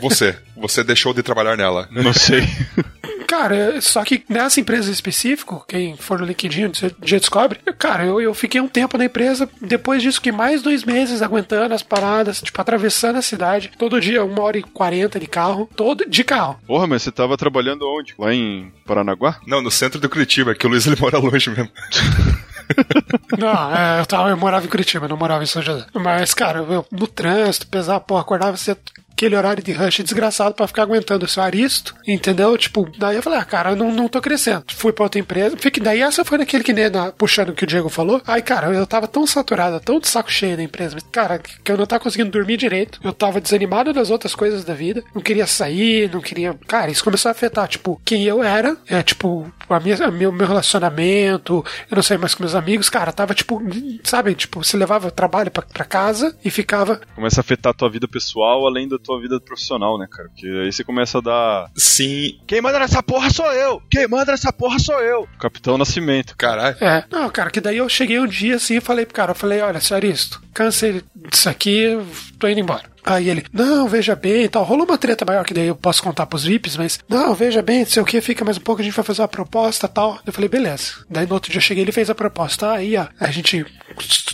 [0.00, 1.88] Você, você deixou de trabalhar nela.
[1.90, 2.42] Não sei.
[3.28, 8.32] Cara, só que nessa empresa específico, quem for no LinkedIn já descobre, cara, eu, eu
[8.32, 12.58] fiquei um tempo na empresa, depois disso que mais dois meses aguentando as paradas, tipo,
[12.58, 16.58] atravessando a cidade, todo dia uma hora e quarenta de carro, todo de carro.
[16.66, 18.14] Porra, mas você tava trabalhando onde?
[18.18, 19.38] Lá em Paranaguá?
[19.46, 21.70] Não, no centro do Curitiba, que o Luiz ele mora longe mesmo.
[23.38, 25.86] Não, é, eu, tava, eu morava em Curitiba, não morava em São José.
[25.94, 28.76] Mas, cara, eu, no trânsito, pesar, porra, acordava você
[29.18, 32.56] aquele horário de rush desgraçado para ficar aguentando esse aristo, entendeu?
[32.56, 34.64] Tipo, daí eu falei, ah, cara, eu não, não tô crescendo.
[34.68, 37.64] Fui pra outra empresa, fiquei, daí essa foi naquele que nem na, puxando o que
[37.64, 38.22] o Diego falou.
[38.26, 41.72] Aí, cara, eu tava tão saturado, tão de saco cheio da empresa, mas, cara, que
[41.72, 43.00] eu não tava conseguindo dormir direito.
[43.02, 46.54] Eu tava desanimado das outras coisas da vida, não queria sair, não queria.
[46.68, 50.30] Cara, isso começou a afetar, tipo, quem eu era, é, tipo, a minha, a meu,
[50.30, 53.60] meu relacionamento, eu não saía mais com meus amigos, cara, tava, tipo,
[54.04, 57.00] sabe, tipo, você levava o trabalho pra, pra casa e ficava.
[57.16, 60.28] Começa a afetar a tua vida pessoal além da tua vida profissional, né, cara?
[60.28, 61.70] Porque aí você começa a dar.
[61.74, 62.38] Sim.
[62.46, 63.82] Quem manda nessa porra sou eu!
[63.90, 65.26] Quem manda nessa porra sou eu!
[65.40, 66.36] Capitão Nascimento.
[66.36, 66.76] Caralho.
[66.80, 69.34] É, não, cara, que daí eu cheguei um dia assim e falei pro cara, eu
[69.34, 71.98] falei, olha, Saristo, cansei disso aqui,
[72.38, 72.84] tô indo embora.
[73.04, 74.64] Aí ele, não, veja bem e tal.
[74.64, 77.80] Rolou uma treta maior que daí eu posso contar pros VIPs, mas, não, veja bem,
[77.80, 80.18] não sei o que, fica mais um pouco, a gente vai fazer uma proposta tal.
[80.26, 80.92] Eu falei, beleza.
[81.08, 82.72] Daí no outro dia eu cheguei, ele fez a proposta.
[82.72, 83.64] Aí, ó, a gente,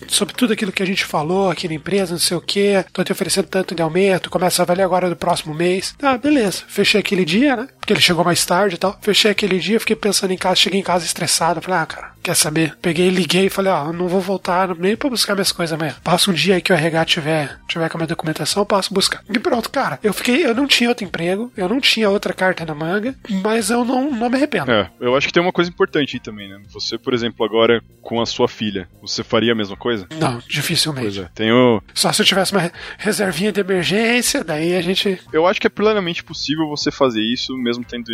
[0.09, 3.05] sobre tudo aquilo que a gente falou aqui na empresa, não sei o que, tô
[3.05, 5.95] te oferecendo tanto de aumento, começa a valer agora do próximo mês.
[6.03, 6.65] Ah, beleza.
[6.67, 7.69] Fechei aquele dia, né?
[7.79, 8.99] Porque ele chegou mais tarde e tal.
[9.01, 11.61] Fechei aquele dia, fiquei pensando em casa, cheguei em casa estressado.
[11.61, 12.77] Falei, ah, cara, quer saber?
[12.81, 15.95] Peguei, liguei e falei, ó, não vou voltar nem pra buscar minhas coisas amanhã.
[16.03, 18.93] Passa um dia aí que o RH tiver, tiver com a minha documentação, eu passo
[18.93, 19.23] buscar.
[19.33, 20.01] E pronto, cara.
[20.03, 23.71] Eu fiquei, eu não tinha outro emprego, eu não tinha outra carta na manga, mas
[23.71, 24.71] eu não, não me arrependo.
[24.71, 26.61] É, eu acho que tem uma coisa importante aí também, né?
[26.71, 30.07] Você, por exemplo, agora com a sua filha, você faria a mesma coisa?
[30.19, 31.07] Não, dificilmente.
[31.07, 31.31] Pois é.
[31.35, 31.83] Tenho.
[31.95, 35.21] Só se eu tivesse uma reservinha de emergência, daí a gente.
[35.33, 38.05] Eu acho que é plenamente possível você fazer isso, mesmo tendo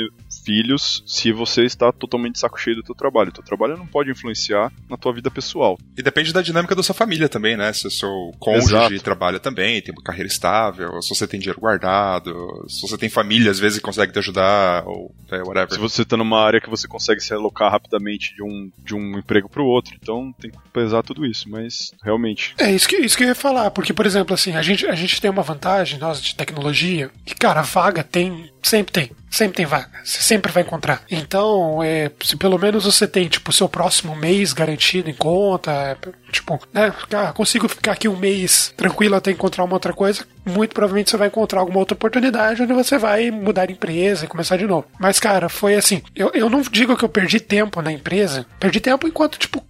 [0.44, 3.30] filhos, se você está totalmente de saco cheio do teu trabalho.
[3.30, 5.78] O teu trabalho não pode influenciar na tua vida pessoal.
[5.96, 7.72] E depende da dinâmica da sua família também, né?
[7.72, 9.00] Se o seu cônjuge Exato.
[9.02, 13.50] trabalha também, tem uma carreira estável, se você tem dinheiro guardado, se você tem família,
[13.50, 15.72] às vezes consegue te ajudar, ou é, whatever.
[15.72, 19.18] Se você está numa área que você consegue se alocar rapidamente de um, de um
[19.18, 22.54] emprego para o outro, então tem que pesar tudo isso, mas realmente.
[22.58, 24.94] É isso que, isso que eu ia falar, porque, por exemplo, assim, a gente, a
[24.94, 29.10] gente tem uma vantagem, nós de tecnologia, que, cara, vaga tem, sempre tem.
[29.30, 31.02] Sempre tem vaga, você sempre vai encontrar.
[31.08, 35.96] Então, é, se pelo menos você tem, tipo, seu próximo mês garantido em conta, é,
[36.32, 36.92] tipo, né,
[37.32, 41.28] consigo ficar aqui um mês tranquilo até encontrar uma outra coisa, muito provavelmente você vai
[41.28, 44.86] encontrar alguma outra oportunidade onde você vai mudar de empresa e começar de novo.
[44.98, 48.80] Mas, cara, foi assim, eu, eu não digo que eu perdi tempo na empresa, perdi
[48.80, 49.64] tempo enquanto, tipo,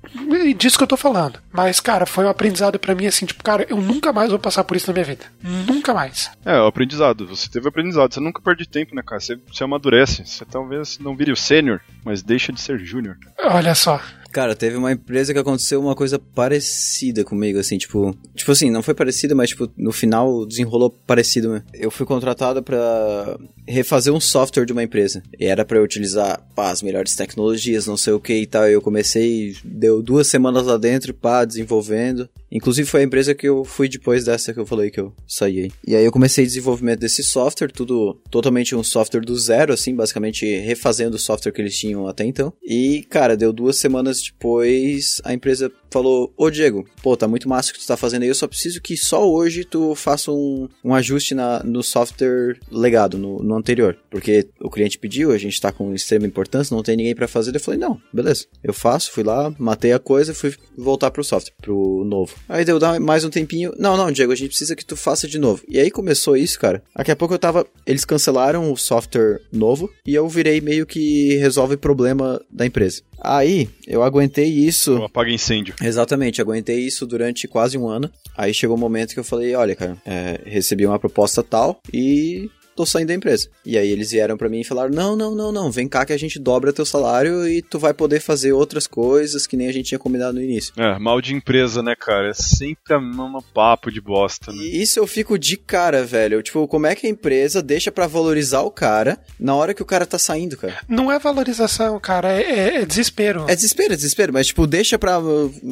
[0.57, 1.39] disso que eu tô falando.
[1.53, 4.65] Mas, cara, foi um aprendizado para mim, assim, tipo, cara, eu nunca mais vou passar
[4.65, 5.25] por isso na minha vida.
[5.43, 6.31] Nunca mais.
[6.45, 7.27] É, o aprendizado.
[7.27, 8.13] Você teve aprendizado.
[8.13, 9.21] Você nunca perde tempo, né, cara?
[9.21, 10.25] Você, você amadurece.
[10.27, 13.17] Você talvez não vire o sênior, mas deixa de ser júnior.
[13.39, 14.01] Olha só.
[14.33, 18.17] Cara, teve uma empresa que aconteceu uma coisa parecida comigo, assim, tipo.
[18.35, 21.63] Tipo assim, não foi parecida, mas, tipo, no final desenrolou parecido, né?
[21.75, 25.23] Eu fui contratado pra refazer um software de uma empresa.
[25.39, 28.69] E era eu utilizar, pá, as melhores tecnologias, não sei o que e tal.
[28.69, 32.29] Eu comecei, deu duas semanas lá dentro, pá, desenvolvendo.
[32.51, 35.61] Inclusive foi a empresa que eu fui depois dessa que eu falei que eu saí
[35.61, 35.73] aí.
[35.87, 40.47] E aí eu comecei desenvolvimento desse software, tudo totalmente um software do zero, assim, basicamente
[40.59, 42.53] refazendo o software que eles tinham até então.
[42.63, 47.71] E, cara, deu duas semanas depois, a empresa falou, ô Diego, pô, tá muito massa
[47.71, 50.69] o que tu tá fazendo aí, eu só preciso que só hoje tu faça um,
[50.85, 53.99] um ajuste na, no software legado, no, no anterior.
[54.11, 57.55] Porque o cliente pediu, a gente tá com extrema importância, não tem ninguém para fazer.
[57.55, 61.55] Eu falei, não, beleza, eu faço, fui lá, matei a coisa, fui voltar pro software,
[61.61, 62.35] pro novo.
[62.49, 63.73] Aí deu mais um tempinho.
[63.79, 65.63] Não, não, Diego, a gente precisa que tu faça de novo.
[65.69, 66.83] E aí começou isso, cara.
[66.97, 67.67] Daqui a pouco eu tava.
[67.87, 73.03] Eles cancelaram o software novo e eu virei meio que resolve problema da empresa.
[73.21, 74.99] Aí eu aguentei isso.
[74.99, 75.75] O apaga incêndio.
[75.83, 78.11] Exatamente, aguentei isso durante quase um ano.
[78.37, 82.51] Aí chegou um momento que eu falei: olha, cara, é, recebi uma proposta tal e
[82.77, 83.49] tô saindo da empresa.
[83.65, 86.13] E aí eles vieram para mim e falaram: "Não, não, não, não, vem cá que
[86.13, 89.73] a gente dobra teu salário e tu vai poder fazer outras coisas que nem a
[89.73, 90.73] gente tinha combinado no início".
[90.77, 92.31] É, mal de empresa, né, cara?
[92.31, 94.59] É sempre a mesma papo de bosta, né?
[94.63, 96.43] E isso eu fico de cara, velho.
[96.43, 99.87] Tipo, como é que a empresa deixa para valorizar o cara na hora que o
[99.87, 100.79] cara tá saindo, cara?
[100.89, 103.45] Não é valorização, cara, é, é- é desespero.
[103.49, 105.21] É desespero, é desespero, mas, tipo, deixa pra.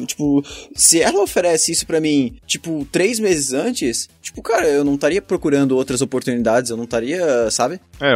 [0.05, 0.43] Tipo,
[0.75, 5.21] se ela oferece isso pra mim, tipo, três meses antes, tipo, cara, eu não estaria
[5.21, 6.98] procurando outras oportunidades, eu não estaria,
[7.49, 7.79] sabe?
[7.99, 8.13] É,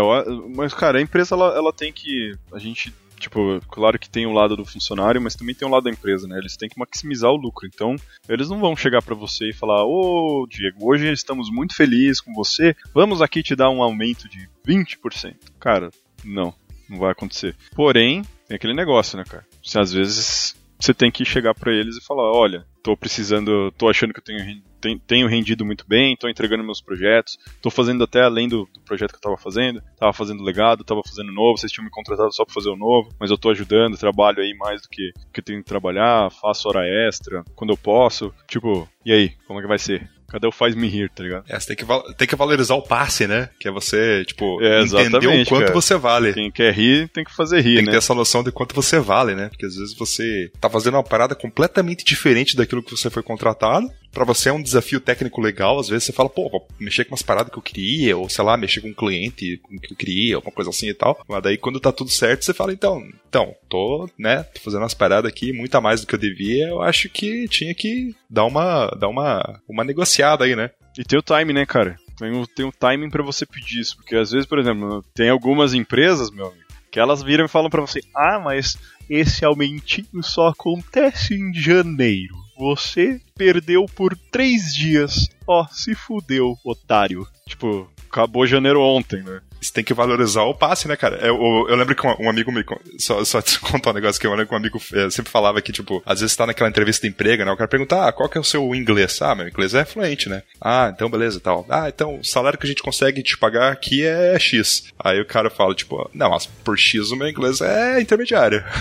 [0.56, 2.34] mas, cara, a empresa, ela, ela tem que.
[2.52, 2.94] A gente.
[3.20, 6.28] Tipo, claro que tem o lado do funcionário, mas também tem o lado da empresa,
[6.28, 6.38] né?
[6.38, 7.66] Eles têm que maximizar o lucro.
[7.66, 7.96] Então,
[8.28, 12.34] eles não vão chegar pra você e falar: Ô, Diego, hoje estamos muito felizes com
[12.34, 15.36] você, vamos aqui te dar um aumento de 20%.
[15.58, 15.90] Cara,
[16.22, 16.54] não,
[16.90, 17.56] não vai acontecer.
[17.74, 19.46] Porém, tem aquele negócio, né, cara?
[19.64, 23.90] Você, às vezes você tem que chegar pra eles e falar: olha, tô precisando, tô
[23.90, 24.62] achando que eu tenho,
[25.08, 29.12] tenho rendido muito bem, tô entregando meus projetos, tô fazendo até além do, do projeto
[29.12, 32.46] que eu tava fazendo, tava fazendo legado, tava fazendo novo, vocês tinham me contratado só
[32.46, 35.44] pra fazer o novo, mas eu tô ajudando, trabalho aí mais do que, que eu
[35.44, 39.68] tenho que trabalhar, faço hora extra, quando eu posso, tipo, e aí, como é que
[39.68, 40.10] vai ser?
[40.30, 41.46] Cadê o faz-me rir, tá ligado?
[41.48, 43.50] É, você tem que, tem que valorizar o passe, né?
[43.60, 45.74] Que é você, tipo, É, entender o quanto cara.
[45.74, 46.34] você vale.
[46.34, 47.92] Quem quer rir tem que fazer rir, Tem que né?
[47.92, 49.50] ter essa noção de quanto você vale, né?
[49.50, 53.88] Porque às vezes você tá fazendo uma parada completamente diferente daquilo que você foi contratado.
[54.14, 57.12] Pra você é um desafio técnico legal, às vezes você fala, pô, vou mexer com
[57.12, 60.36] umas paradas que eu queria, ou sei lá, mexer com um cliente que eu queria,
[60.36, 61.20] alguma coisa assim e tal.
[61.28, 64.94] Mas daí quando tá tudo certo, você fala, então, então, tô, né, tô fazendo umas
[64.94, 68.46] paradas aqui, muito a mais do que eu devia, eu acho que tinha que dar
[68.46, 70.70] uma, dar uma, uma negociada aí, né?
[70.98, 71.98] E tem o time, né, cara?
[72.18, 73.98] Tem o, tem o timing pra você pedir isso.
[73.98, 77.70] Porque às vezes, por exemplo, tem algumas empresas, meu amigo, que elas viram e falam
[77.70, 78.78] pra você: Ah, mas
[79.10, 82.43] esse aumentinho só acontece em janeiro.
[82.58, 85.28] Você perdeu por três dias.
[85.48, 87.28] Ó, se fudeu, otário.
[87.48, 89.42] Tipo, acabou janeiro ontem, né?
[89.60, 91.18] Você tem que valorizar o passe, né, cara?
[91.18, 92.64] Eu, eu, eu lembro que um, um amigo me.
[92.98, 95.62] Só, só te contar um negócio que eu lembro que um amigo eh, sempre falava
[95.62, 97.52] que, tipo, às vezes tá naquela entrevista de emprego, né?
[97.52, 99.22] O cara pergunta, ah, qual que é o seu inglês?
[99.22, 100.44] Ah, meu inglês é fluente, né?
[100.60, 101.66] Ah, então beleza e tal.
[101.70, 104.86] Ah, então o salário que a gente consegue te pagar aqui é X.
[105.00, 108.64] Aí o cara fala, tipo, não, mas por X o meu inglês é intermediário.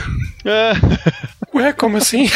[0.44, 0.72] É.
[1.54, 2.26] Ué, como assim?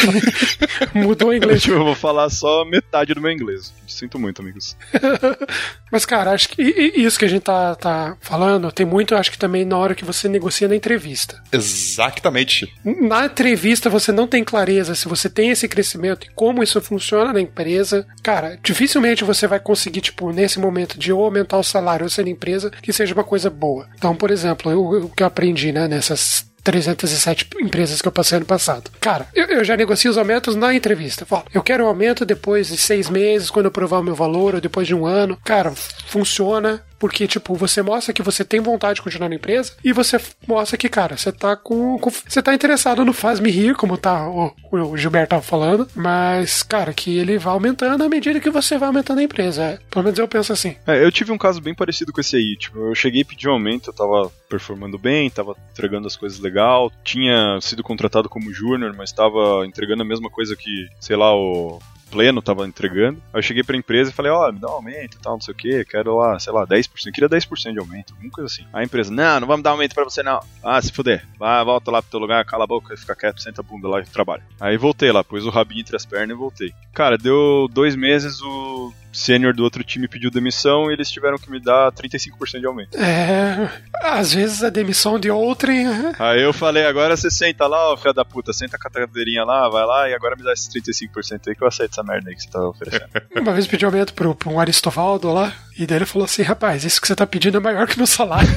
[0.93, 1.65] Mudou o inglês.
[1.65, 3.73] Eu vou falar só metade do meu inglês.
[3.87, 4.75] Sinto muito, amigos.
[5.91, 9.37] Mas, cara, acho que isso que a gente tá, tá falando tem muito, acho que
[9.37, 11.41] também na hora que você negocia na entrevista.
[11.51, 12.71] Exatamente.
[12.83, 17.33] Na entrevista você não tem clareza se você tem esse crescimento e como isso funciona
[17.33, 18.05] na empresa.
[18.21, 22.23] Cara, dificilmente você vai conseguir, tipo, nesse momento de ou aumentar o salário ou ser
[22.23, 23.87] na empresa, que seja uma coisa boa.
[23.97, 28.35] Então, por exemplo, eu- o que eu aprendi, né, nessas 307 empresas que eu passei
[28.35, 28.91] ano passado.
[28.99, 31.25] Cara, eu, eu já negocio os aumentos na entrevista.
[31.25, 34.55] Falo, eu quero um aumento depois de seis meses, quando eu provar o meu valor,
[34.55, 35.39] ou depois de um ano.
[35.45, 35.71] Cara,
[36.07, 36.83] funciona.
[36.99, 40.77] Porque, tipo, você mostra que você tem vontade de continuar na empresa e você mostra
[40.77, 41.97] que, cara, você tá com.
[41.99, 46.63] com- você tá interessado no faz-me rir, como tá o, o Gilberto tava falando, mas,
[46.63, 49.63] cara, que ele vai aumentando à medida que você vai aumentando a empresa.
[49.63, 50.75] É, pelo menos eu penso assim.
[50.87, 52.55] É, eu tive um caso bem parecido com esse aí.
[52.57, 56.39] Tipo, eu cheguei e pedi um aumento, eu tava performando bem, tava entregando as coisas
[56.39, 61.35] legal, tinha sido contratado como júnior, mas tava entregando a mesma coisa que, sei lá,
[61.35, 61.79] o
[62.09, 63.21] pleno tava entregando.
[63.33, 65.41] Aí eu cheguei pra empresa e falei, ó, me dá um aumento e tal, não
[65.41, 68.51] sei o que, quero lá, sei lá, 10%, eu queria 10% de aumento, alguma coisa
[68.51, 68.63] assim.
[68.73, 70.39] Aí a empresa, não, não vamos dar aumento pra você não.
[70.63, 73.61] Ah, se fuder, vai, volta lá pro teu lugar, cala a boca, fica quieto, senta
[73.61, 74.43] a bunda lá e trabalha.
[74.59, 76.73] Aí voltei lá, pus o rabinho entre as pernas e voltei.
[76.93, 81.49] Cara, deu dois meses, o sênior do outro time pediu demissão e eles tiveram que
[81.49, 82.97] me dar 35% de aumento.
[82.97, 83.69] É.
[84.03, 85.85] Às vezes a demissão de outrem.
[85.85, 86.13] né?
[86.19, 89.43] Aí eu falei, agora você senta lá, ó, filha da puta, senta com a cadeirinha
[89.43, 92.29] lá, vai lá e agora me dá esses 35% aí que eu aceito essa merda
[92.29, 93.09] aí que você tá oferecendo.
[93.35, 96.83] Uma vez pedi aumento pro, pro um Aristovaldo lá, e daí ele falou assim: rapaz,
[96.83, 98.47] isso que você tá pedindo é maior que meu salário.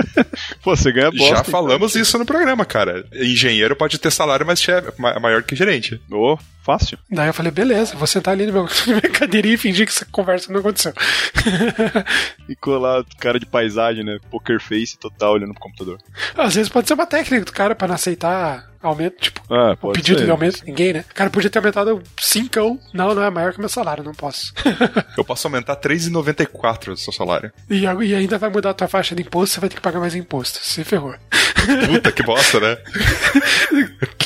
[0.62, 1.26] Pô, você ganha bosta.
[1.34, 1.44] Já então.
[1.44, 3.04] falamos isso no programa, cara.
[3.12, 6.00] Engenheiro pode ter salário mais chefe, ma- maior que gerente.
[6.10, 6.38] Ô,
[6.78, 6.98] fácil.
[7.10, 9.92] daí eu falei: beleza, vou sentar ali no meu, na minha cadeirinha e fingir que
[9.92, 10.92] essa conversa não aconteceu.
[12.46, 14.18] Ficou lá, cara de paisagem, né?
[14.30, 15.98] Poker face total olhando pro computador.
[16.36, 19.40] Às vezes pode ser uma técnica do cara pra não aceitar aumento, tipo.
[19.50, 20.24] Ah, O pedido ser.
[20.24, 21.04] de aumento, ninguém, né?
[21.10, 22.80] O cara podia ter aumentado 5.
[22.92, 24.52] Não, não é maior que meu salário, não posso.
[25.16, 27.52] Eu posso aumentar 3,94 do seu salário.
[27.68, 30.00] e, e ainda vai mudar a tua faixa de imposto, você vai ter que pagar
[30.00, 30.58] mais imposto.
[30.62, 31.14] Se ferrou.
[31.86, 32.78] Puta que bosta, né?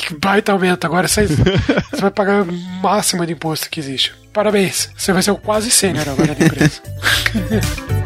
[0.05, 0.85] Que baita aumento.
[0.85, 1.25] Agora você,
[1.89, 2.51] você vai pagar o
[2.83, 4.13] máximo de imposto que existe.
[4.31, 4.87] Parabéns.
[4.95, 6.79] Você vai ser o quase sênior agora da empresa.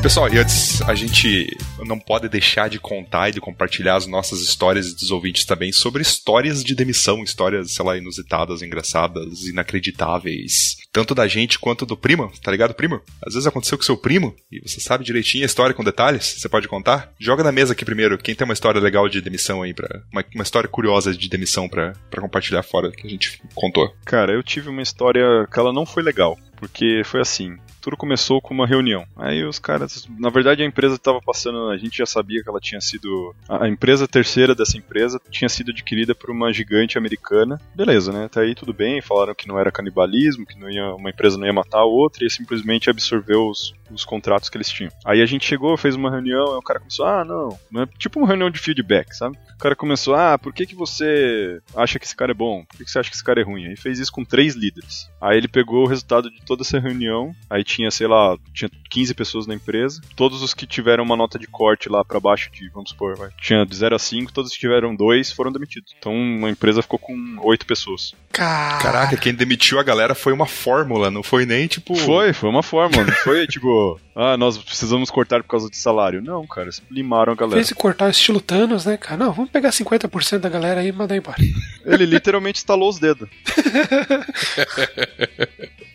[0.00, 4.40] Pessoal, e antes a gente não pode deixar de contar e de compartilhar as nossas
[4.40, 10.76] histórias dos ouvintes também sobre histórias de demissão, histórias, sei lá, inusitadas, engraçadas, inacreditáveis.
[10.92, 13.00] Tanto da gente quanto do primo, tá ligado, primo?
[13.24, 16.48] Às vezes aconteceu com seu primo e você sabe direitinho a história com detalhes, você
[16.48, 17.12] pode contar?
[17.18, 20.24] Joga na mesa aqui primeiro, quem tem uma história legal de demissão aí, pra, uma,
[20.34, 23.94] uma história curiosa de demissão pra compartilhar fora que a gente contou.
[24.04, 26.38] Cara, eu tive uma história que ela não foi legal.
[26.60, 29.04] Porque foi assim, tudo começou com uma reunião.
[29.16, 32.60] Aí os caras, na verdade a empresa estava passando, a gente já sabia que ela
[32.60, 37.60] tinha sido, a empresa terceira dessa empresa tinha sido adquirida por uma gigante americana.
[37.74, 38.24] Beleza, né?
[38.24, 41.46] Até aí tudo bem, falaram que não era canibalismo, que não ia, uma empresa não
[41.46, 44.92] ia matar a outra e simplesmente absorveu os, os contratos que eles tinham.
[45.04, 47.86] Aí a gente chegou, fez uma reunião, aí o cara começou, ah, não, não é
[47.98, 49.36] tipo uma reunião de feedback, sabe?
[49.54, 52.64] O cara começou, ah, por que, que você acha que esse cara é bom?
[52.64, 53.66] Por que, que você acha que esse cara é ruim?
[53.66, 55.10] Aí fez isso com três líderes.
[55.20, 59.14] Aí ele pegou o resultado de toda essa reunião, aí tinha, sei lá, tinha 15
[59.14, 62.68] pessoas na empresa, todos os que tiveram uma nota de corte lá pra baixo de,
[62.70, 65.94] vamos supor, vai, tinha de 0 a 5, todos que tiveram dois foram demitidos.
[65.98, 66.12] Então
[66.44, 68.14] a empresa ficou com oito pessoas.
[68.32, 68.82] Caraca.
[68.82, 71.94] Caraca, quem demitiu a galera foi uma fórmula, não foi nem tipo.
[71.96, 76.22] Foi, foi uma forma, não foi tipo, ah, nós precisamos cortar por causa de salário.
[76.22, 77.56] Não, cara, eles limaram a galera.
[77.56, 79.16] Fez cortar o estilo Thanos, né, cara?
[79.16, 81.38] Não, vamos pegar 50% da galera aí e mandar embora.
[81.84, 83.28] Ele literalmente estalou os dedos.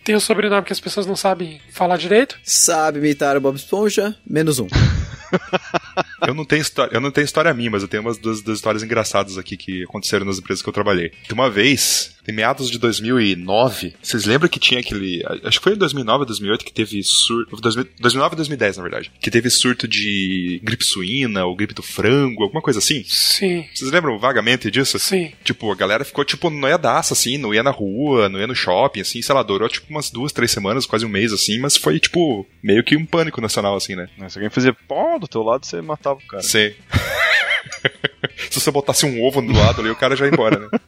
[0.06, 2.38] Tem o sobrenome que as pessoas não sabem falar direito.
[2.44, 4.16] Sabe imitar o Bob Esponja?
[4.24, 4.68] Menos um.
[6.28, 8.58] Eu não tenho história, eu não tenho história minha, mas eu tenho umas duas, duas
[8.58, 11.12] histórias engraçadas aqui que aconteceram nas empresas que eu trabalhei.
[11.28, 15.74] De uma vez, em meados de 2009, vocês lembram que tinha aquele, acho que foi
[15.74, 19.88] em 2009 ou 2008 que teve surto, 2009 e 2010 na verdade, que teve surto
[19.88, 23.04] de gripe suína ou gripe do frango, alguma coisa assim?
[23.06, 24.98] Sim, Vocês lembram vagamente disso?
[25.00, 25.32] sim.
[25.44, 29.02] Tipo, a galera ficou, tipo, noiadaça, assim, não ia na rua, não ia no shopping,
[29.02, 32.00] assim, sei lá, durou, tipo, umas duas, três semanas, quase um mês, assim, mas foi,
[32.00, 34.10] tipo, meio que um pânico nacional, assim, né?
[34.30, 36.44] Se alguém fazia pó do teu lado, você matava cara.
[36.44, 36.74] Sim.
[38.50, 40.68] Se você botasse um ovo do lado ali, o cara já ia embora, né?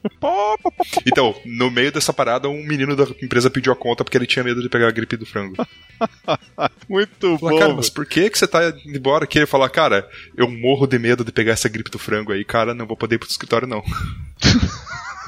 [1.06, 4.44] Então, no meio dessa parada, um menino da empresa pediu a conta porque ele tinha
[4.44, 5.56] medo de pegar a gripe do frango.
[6.90, 7.58] Muito bom.
[7.58, 9.38] cara, mas por que, que você tá indo embora aqui?
[9.38, 12.74] Ele falou, cara, eu morro de medo de pegar essa gripe do frango aí, cara,
[12.74, 13.84] não vou poder ir pro escritório, não.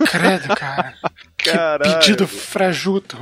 [0.06, 0.96] Credo, cara.
[1.38, 3.18] Que pedido frajuto.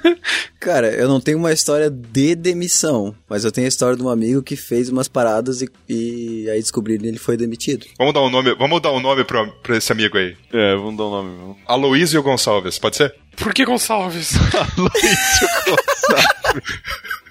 [0.60, 4.08] Cara, eu não tenho uma história de demissão, mas eu tenho a história de um
[4.08, 7.86] amigo que fez umas paradas e, e aí descobriram que ele foi demitido.
[7.98, 10.36] Vamos dar um nome, vamos dar um nome pra, pra esse amigo aí.
[10.52, 11.36] É, vamos dar um nome.
[11.38, 11.56] Vamos.
[11.66, 13.14] Aloysio Gonçalves, pode ser?
[13.36, 14.34] Por que Gonçalves?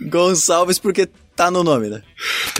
[0.01, 2.01] Gonçalves porque tá no nome, né?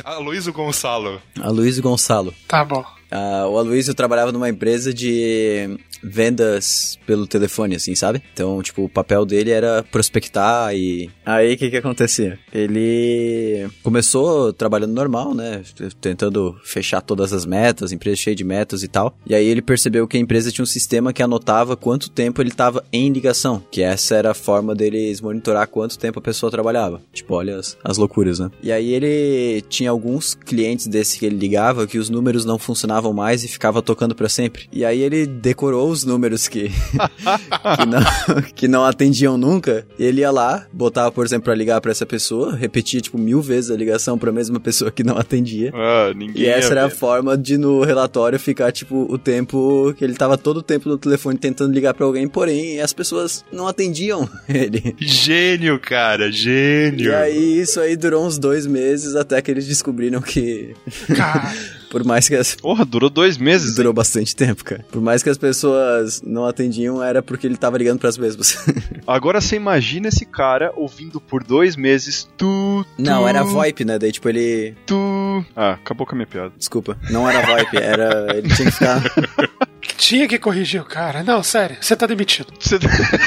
[0.04, 1.22] Aloysio Gonçalo.
[1.42, 2.34] Aloysio Gonçalo.
[2.48, 2.86] Tá bom.
[3.12, 8.22] Ah, o Aloysio trabalhava numa empresa de vendas pelo telefone, assim, sabe?
[8.34, 11.10] Então, tipo, o papel dele era prospectar e...
[11.26, 12.38] Aí, o que que acontecia?
[12.52, 15.62] Ele começou trabalhando normal, né?
[16.02, 19.16] Tentando fechar todas as metas, empresa cheia de metas e tal.
[19.26, 22.52] E aí ele percebeu que a empresa tinha um sistema que anotava quanto tempo ele
[22.52, 23.64] tava em ligação.
[23.72, 27.02] Que essa era a forma deles monitorar quanto tempo a pessoa trabalhava.
[27.14, 28.52] Tipo, olha as, as loucuras, né?
[28.62, 33.14] E aí ele tinha alguns clientes desse que ele ligava que os números não funcionavam
[33.14, 34.68] mais e ficava tocando pra sempre.
[34.72, 36.70] E aí ele decorou os números que,
[37.78, 39.86] que, não, que não atendiam nunca.
[39.98, 43.72] Ele ia lá, botava, por exemplo, pra ligar pra essa pessoa, repetia tipo mil vezes
[43.72, 45.72] a ligação pra mesma pessoa que não atendia.
[45.74, 46.44] Ah, ninguém.
[46.44, 46.96] E essa era a ver.
[46.96, 50.98] forma de no relatório ficar, tipo, o tempo que ele tava todo o tempo no
[50.98, 54.96] telefone tentando ligar pra alguém, porém as pessoas não atendiam ele.
[55.00, 57.12] Gênio, cara, gênio.
[57.12, 60.74] E aí isso aí durou uns dois meses até que eles descobriram que,
[61.16, 61.54] Cara,
[61.94, 62.56] por mais que as.
[62.56, 63.76] Porra, durou dois meses.
[63.76, 64.84] Durou bastante tempo, cara.
[64.92, 68.58] Por mais que as pessoas não atendiam, era porque ele tava ligando pras mesmas.
[69.06, 72.84] Agora você imagina esse cara ouvindo por dois meses tu.
[72.98, 74.00] não, tu, era VoIP, né?
[74.00, 74.76] Daí, tipo, ele.
[74.88, 75.46] Tu.
[75.56, 76.52] Ah, acabou com a minha piada.
[76.58, 78.26] Desculpa, não era VoIP, era.
[78.36, 79.04] Ele tinha que ficar.
[79.96, 81.22] tinha que corrigir o cara.
[81.22, 82.52] Não, sério, você tá demitido.
[82.60, 82.80] Você...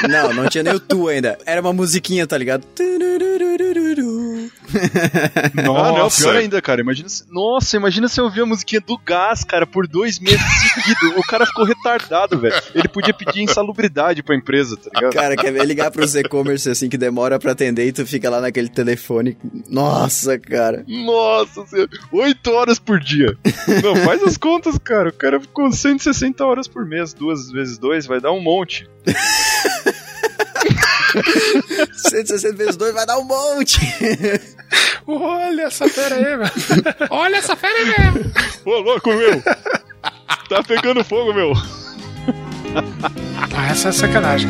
[0.09, 1.37] Não, não tinha nem o tu ainda.
[1.45, 2.67] Era uma musiquinha, tá ligado?
[4.49, 5.27] Turururururu.
[5.57, 6.23] Ah, não, Nossa.
[6.23, 6.81] pior ainda, cara.
[6.81, 7.23] Imagina se...
[7.31, 11.17] Nossa, imagina se eu ouvir a musiquinha do gás, cara, por dois meses seguidos.
[11.17, 12.55] o cara ficou retardado, velho.
[12.73, 15.13] Ele podia pedir insalubridade pra empresa, tá ligado?
[15.13, 18.41] Cara, quer ver ligar pros e-commerce assim que demora pra atender e tu fica lá
[18.41, 19.37] naquele telefone.
[19.69, 20.83] Nossa, cara.
[20.87, 21.89] Nossa senhora.
[22.11, 23.37] Oito horas por dia.
[23.83, 25.09] Não, faz as contas, cara.
[25.09, 27.13] O cara ficou 160 horas por mês.
[27.13, 28.87] Duas vezes dois vai dar um monte.
[32.09, 33.79] 160 vezes 2 vai dar um monte.
[35.07, 36.51] Olha essa fera aí, velho.
[37.09, 38.31] Olha essa fera aí mesmo.
[38.65, 39.41] Ô, louco, meu.
[40.49, 41.53] Tá pegando fogo, meu.
[43.55, 44.49] Ah, essa é sacanagem.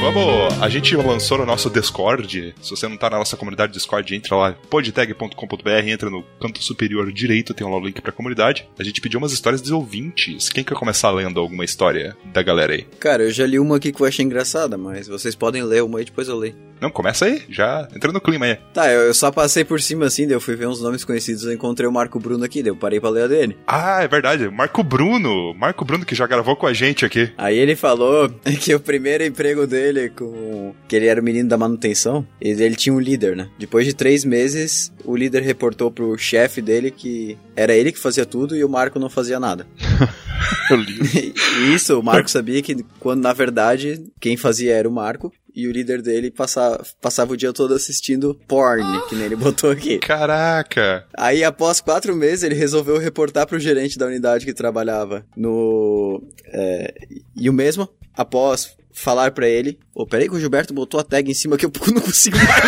[0.00, 2.54] Vamos, a gente lançou no nosso Discord.
[2.62, 7.12] Se você não tá na nossa comunidade Discord, entra lá, podtag.com.br, entra no canto superior
[7.12, 8.68] direito, tem lá o link pra comunidade.
[8.78, 10.48] A gente pediu umas histórias dos ouvintes.
[10.50, 12.86] Quem quer começar lendo alguma história da galera aí?
[13.00, 16.00] Cara, eu já li uma aqui que eu achei engraçada, mas vocês podem ler uma
[16.00, 16.67] e depois eu leio.
[16.80, 18.56] Não, começa aí, já entra no clima aí.
[18.72, 21.44] Tá, eu, eu só passei por cima assim, daí eu fui ver uns nomes conhecidos,
[21.44, 23.56] eu encontrei o Marco Bruno aqui, daí eu parei pra ler a dele.
[23.66, 25.54] Ah, é verdade, Marco Bruno.
[25.54, 27.32] Marco Bruno que já gravou com a gente aqui.
[27.36, 28.28] Aí ele falou
[28.60, 30.74] que o primeiro emprego dele com.
[30.86, 33.48] que ele era o menino da manutenção, e ele tinha um líder, né?
[33.58, 38.24] Depois de três meses, o líder reportou pro chefe dele que era ele que fazia
[38.24, 39.66] tudo e o Marco não fazia nada.
[41.74, 45.32] Isso, o Marco sabia que quando na verdade quem fazia era o Marco.
[45.54, 49.70] E o líder dele passava, passava o dia todo assistindo porn, que nem ele botou
[49.70, 49.98] aqui.
[49.98, 51.04] Caraca!
[51.16, 56.22] Aí, após quatro meses, ele resolveu reportar pro gerente da unidade que trabalhava no.
[56.46, 56.94] é,
[57.36, 61.30] e o mesmo, após falar pra ele: Ô, peraí que o Gilberto botou a tag
[61.30, 62.58] em cima que eu não consigo mais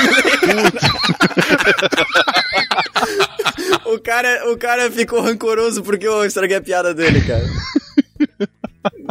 [3.85, 7.45] o, cara, o cara ficou rancoroso porque eu estraguei a piada dele, cara.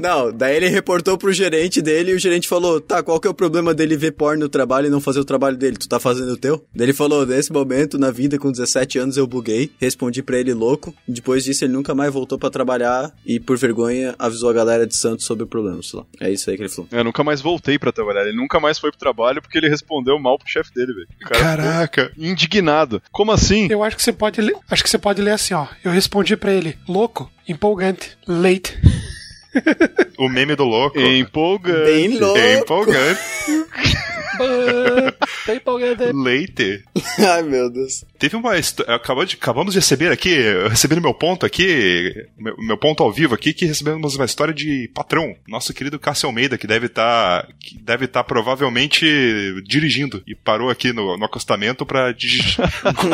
[0.01, 3.31] Não, daí ele reportou pro gerente dele e o gerente falou: Tá, qual que é
[3.31, 5.77] o problema dele ver porno no trabalho e não fazer o trabalho dele?
[5.77, 6.65] Tu tá fazendo o teu?
[6.73, 9.71] Daí ele falou: Nesse momento, na vida, com 17 anos, eu buguei.
[9.79, 10.93] Respondi pra ele louco.
[11.07, 14.95] Depois disso, ele nunca mais voltou pra trabalhar e, por vergonha, avisou a galera de
[14.95, 15.81] Santos sobre o problema.
[15.83, 16.05] Sei lá.
[16.19, 16.89] É isso aí que ele falou.
[16.91, 18.25] Eu nunca mais voltei pra trabalhar.
[18.25, 21.07] Ele nunca mais foi pro trabalho porque ele respondeu mal pro chefe dele, velho.
[21.19, 21.99] Caraca!
[22.05, 23.01] ficou indignado.
[23.11, 23.67] Como assim?
[23.69, 24.55] Eu acho que você pode ler.
[24.69, 25.67] Acho que você pode ler assim, ó.
[25.83, 28.77] Eu respondi pra ele, louco, empolgante, late.
[30.17, 30.99] O meme do louco.
[30.99, 31.91] Empolgante.
[31.91, 32.37] Bem louco!
[32.37, 33.19] É empolgante.
[35.45, 36.03] Tá empolgante.
[36.13, 36.83] Leite.
[37.19, 38.05] Ai, meu Deus.
[38.19, 38.93] Teve uma história.
[38.95, 40.35] Acabou de, acabamos de receber aqui,
[40.69, 44.89] recebendo meu ponto aqui, meu, meu ponto ao vivo aqui, que recebemos uma história de
[44.93, 49.05] patrão, nosso querido Cássio Almeida, que deve estar que deve estar provavelmente
[49.65, 52.57] dirigindo e parou aqui no, no acostamento pra, dig-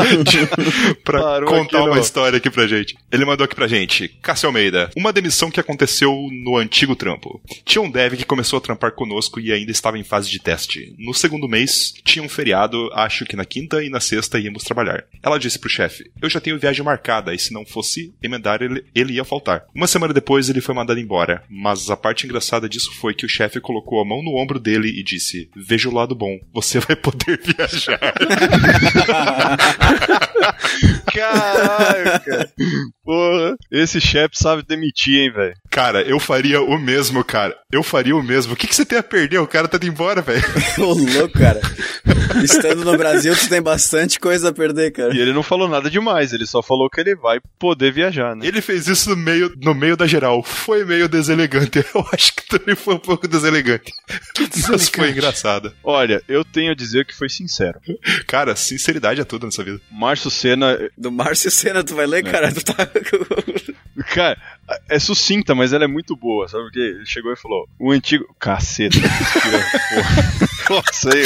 [1.03, 2.95] pra contar uma história aqui pra gente.
[3.12, 4.08] Ele mandou aqui pra gente.
[4.22, 7.41] Cássio Almeida, uma demissão que aconteceu no antigo trampo.
[7.64, 10.95] Tinha um dev que começou a trampar conosco e ainda estava em fase de teste.
[10.97, 14.95] No segundo mês, tinha um feriado, acho que na quinta e na sexta íamos trabalhar.
[15.22, 18.86] Ela disse pro chefe: Eu já tenho viagem marcada, e se não fosse emendar, ele,
[18.93, 19.64] ele ia faltar.
[19.74, 21.43] Uma semana depois, ele foi mandado embora.
[21.50, 24.89] Mas a parte engraçada disso foi que o chefe colocou a mão no ombro dele
[24.89, 28.00] e disse: Veja o lado bom, você vai poder viajar.
[31.14, 32.50] Caralho, cara.
[33.04, 35.54] Porra, esse chefe sabe demitir, hein, velho.
[35.70, 37.56] Cara, eu faria o mesmo, cara.
[37.72, 38.54] Eu faria o mesmo.
[38.54, 39.39] O que, que você tem a perder?
[39.39, 40.43] O cara tá indo embora, velho.
[40.80, 41.62] Ô, louco, cara.
[42.43, 45.16] Estando no Brasil, tu tem bastante coisa a perder, cara.
[45.16, 48.46] E ele não falou nada demais, ele só falou que ele vai poder viajar, né?
[48.46, 50.44] Ele fez isso no meio, no meio da geral.
[50.44, 51.84] Foi meio deselegante.
[51.94, 53.94] Eu acho que também foi um pouco deselegante.
[54.70, 55.74] Mas foi engraçado.
[55.84, 57.80] Olha, eu tenho a dizer que foi sincero.
[58.28, 59.80] Cara, sinceridade é tudo nessa vida.
[59.92, 60.78] Márcio Senna.
[60.98, 62.52] Do Márcio Senna, tu vai ler, cara?
[62.52, 62.88] Tu tá.
[64.14, 64.38] Cara,
[64.90, 66.66] é sucinta, mas ela é muito boa, sabe?
[66.66, 68.26] Porque ele chegou e falou: o antigo.
[68.40, 68.98] Caceta.
[69.00, 70.56] Porra.
[70.70, 71.24] Nossa, aí,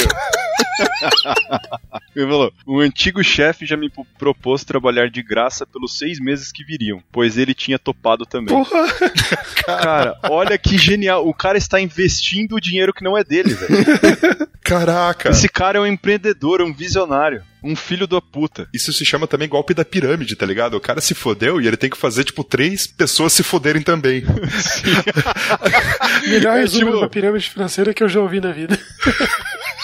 [2.14, 6.64] Ele falou: o antigo chefe já me propôs trabalhar de graça pelos seis meses que
[6.64, 8.54] viriam, pois ele tinha topado também.
[8.54, 8.86] Porra!
[9.64, 11.26] Cara, olha que genial.
[11.26, 14.48] O cara está investindo o dinheiro que não é dele, velho.
[14.62, 15.30] Caraca!
[15.30, 17.42] Esse cara é um empreendedor, é um visionário.
[17.62, 18.68] Um filho da puta.
[18.72, 20.74] Isso se chama também golpe da pirâmide, tá ligado?
[20.76, 24.22] O cara se fodeu e ele tem que fazer, tipo, três pessoas se foderem também.
[26.26, 28.78] Melhor É, resumo tipo- de uma pirâmide financeira que eu já ouvi na vida.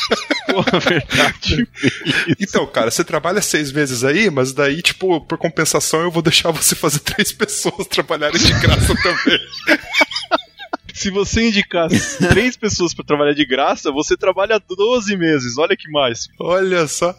[0.47, 1.69] Porra, verdade.
[2.41, 6.51] Então, cara, você trabalha seis vezes aí, mas daí, tipo, por compensação eu vou deixar
[6.51, 9.39] você fazer três pessoas trabalharem de graça também.
[10.95, 11.89] Se você indicar
[12.31, 15.59] três pessoas pra trabalhar de graça, você trabalha 12 meses.
[15.59, 16.27] Olha que mais.
[16.41, 17.15] Olha só.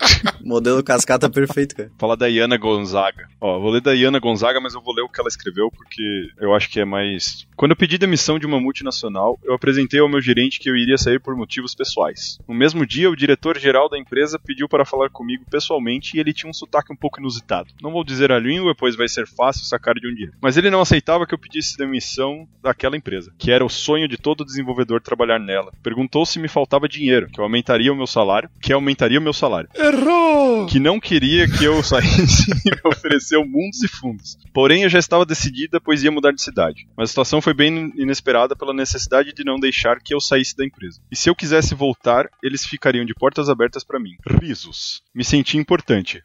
[0.44, 1.90] Modelo cascata perfeito, cara.
[1.98, 3.28] Falar da Iana Gonzaga.
[3.40, 5.70] Ó, eu vou ler da Iana Gonzaga, mas eu vou ler o que ela escreveu
[5.70, 7.46] porque eu acho que é mais.
[7.56, 10.96] Quando eu pedi demissão de uma multinacional, eu apresentei ao meu gerente que eu iria
[10.96, 12.38] sair por motivos pessoais.
[12.48, 16.48] No mesmo dia, o diretor-geral da empresa pediu para falar comigo pessoalmente e ele tinha
[16.48, 17.72] um sotaque um pouco inusitado.
[17.82, 20.30] Não vou dizer a língua, pois vai ser fácil sacar de um dia.
[20.40, 24.16] Mas ele não aceitava que eu pedisse demissão daquela empresa, que era o sonho de
[24.16, 25.72] todo desenvolvedor trabalhar nela.
[25.82, 29.32] Perguntou se me faltava dinheiro, que eu aumentaria o meu salário, que aumentaria o meu
[29.32, 30.30] salário Errou!
[30.66, 34.38] que não queria que eu saísse e me ofereceu mundos e fundos.
[34.52, 36.86] Porém, eu já estava decidida, pois ia mudar de cidade.
[36.96, 40.64] Mas a situação foi bem inesperada pela necessidade de não deixar que eu saísse da
[40.64, 41.00] empresa.
[41.10, 44.12] E se eu quisesse voltar, eles ficariam de portas abertas para mim.
[44.40, 45.02] Risos.
[45.14, 46.22] Me senti importante.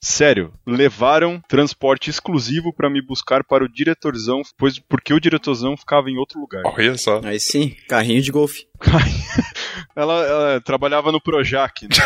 [0.00, 6.10] Sério, levaram transporte exclusivo para me buscar para o diretorzão, pois porque o diretorzão ficava
[6.10, 6.62] em outro lugar.
[6.64, 7.20] Olha só.
[7.24, 8.66] Aí sim, carrinho de golfe.
[9.94, 11.96] Ela, ela trabalhava no Projac, né?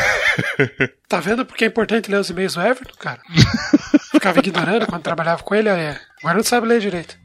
[1.08, 3.20] Tá vendo porque é importante ler os e-mails do Everton, cara?
[4.12, 6.00] Ficava ignorando quando trabalhava com ele, é.
[6.20, 7.18] Agora não sabe ler direito.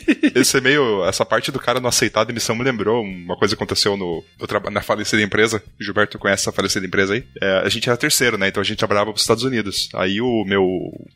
[0.34, 3.62] Esse e-mail, essa parte do cara não aceitar a demissão me lembrou uma coisa que
[3.62, 5.62] aconteceu no, no na falecida empresa.
[5.80, 7.24] O Gilberto conhece essa falecida empresa aí.
[7.40, 8.48] É, a gente era terceiro, né?
[8.48, 9.88] Então a gente trabalhava pros Estados Unidos.
[9.94, 10.64] Aí o meu,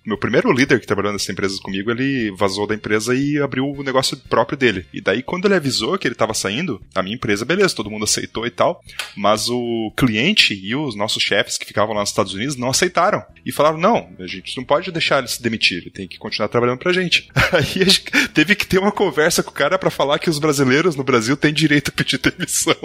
[0.04, 3.82] meu primeiro líder que trabalhou nessa empresa comigo, ele vazou da empresa e abriu o
[3.82, 4.86] negócio próprio dele.
[4.92, 8.04] E daí quando ele avisou que ele tava saindo, a minha empresa, beleza, todo mundo
[8.04, 8.82] aceitou e tal.
[9.16, 13.22] Mas o cliente e os nossos chefes que ficavam lá nos Estados Unidos não aceitaram.
[13.44, 16.48] E falaram, não, a gente não pode deixar ele se demitir, ele tem que continuar
[16.48, 17.28] trabalhando pra gente.
[17.52, 18.04] Aí a gente
[18.34, 21.36] teve que ter uma conversa com o cara pra falar que os brasileiros no Brasil
[21.36, 22.76] têm direito a pedir demissão.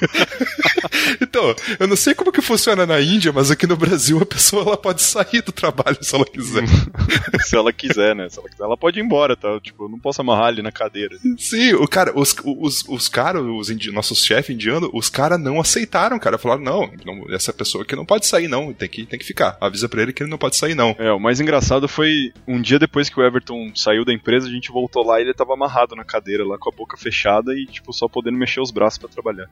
[1.20, 4.62] então, eu não sei como que funciona na Índia, mas aqui no Brasil a pessoa
[4.62, 6.64] ela pode sair do trabalho se ela quiser.
[7.44, 8.28] Se ela quiser, né?
[8.28, 9.58] Se ela quiser, ela pode ir embora, tá?
[9.60, 11.16] Tipo, eu não posso amarrar ele na cadeira.
[11.38, 15.58] Sim, o cara, os, os, os caras, os indi- nossos chefes indianos, os caras não
[15.60, 16.38] aceitaram, cara.
[16.38, 18.72] Falaram, não, não, essa pessoa aqui não pode sair, não.
[18.72, 19.56] Tem que, tem que ficar.
[19.60, 20.94] Avisa pra ele que ele não pode sair, não.
[20.98, 24.50] É, o mais engraçado foi um dia depois que o Everton saiu da empresa, a
[24.52, 27.66] gente voltou lá e ele tava amarrado na cadeira lá com a boca fechada e,
[27.66, 29.48] tipo, só podendo mexer os braços pra trabalhar.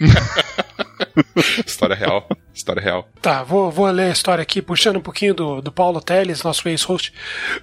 [1.66, 2.28] História real.
[2.52, 3.08] História real.
[3.20, 6.68] Tá, vou, vou ler a história aqui, puxando um pouquinho do, do Paulo Teles, nosso
[6.68, 7.12] ex-host.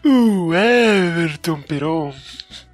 [0.03, 2.13] O Everton Peron.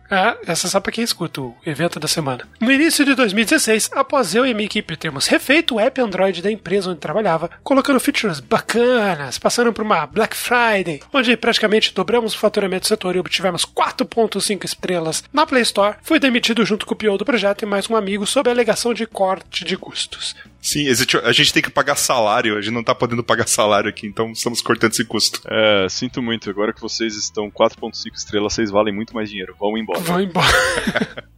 [0.10, 2.48] Ah, essa é só pra quem escuta o evento da semana.
[2.60, 6.52] No início de 2016, após eu e minha equipe termos refeito o app Android da
[6.52, 12.38] empresa onde trabalhava, colocando features bacanas, passando por uma Black Friday, onde praticamente dobramos o
[12.38, 16.98] faturamento do setor e obtivemos 4.5 estrelas na Play Store, fui demitido junto com o
[16.98, 20.36] PO do projeto e mais um amigo sob a alegação de corte de custos.
[20.68, 23.90] Sim, existe, a gente tem que pagar salário, a gente não tá podendo pagar salário
[23.90, 25.42] aqui, então estamos cortando esse custo.
[25.48, 29.56] É, sinto muito, agora que vocês estão 4.5 estrelas, vocês valem muito mais dinheiro.
[29.58, 30.02] Vão embora.
[30.02, 30.46] Vou embora.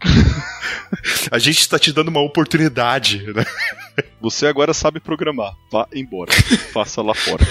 [1.32, 3.46] A gente está te dando uma oportunidade, né?
[4.22, 5.54] Você agora sabe programar.
[5.72, 6.32] Vá embora.
[6.74, 7.45] Faça lá fora.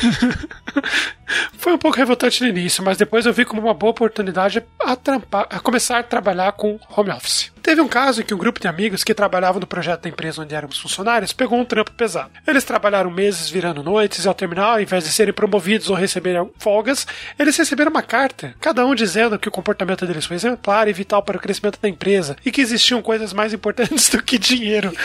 [1.59, 4.97] Foi um pouco revoltante no início, mas depois eu vi como uma boa oportunidade a,
[4.97, 7.53] trampar- a começar a trabalhar com home office.
[7.63, 10.41] Teve um caso em que um grupo de amigos que trabalhavam no projeto da empresa
[10.41, 12.31] onde éramos funcionários pegou um trampo pesado.
[12.47, 16.49] Eles trabalharam meses virando noites e ao terminar, ao invés de serem promovidos ou receberem
[16.59, 17.07] folgas,
[17.39, 21.23] eles receberam uma carta, cada um dizendo que o comportamento deles foi exemplar e vital
[21.23, 24.91] para o crescimento da empresa e que existiam coisas mais importantes do que dinheiro.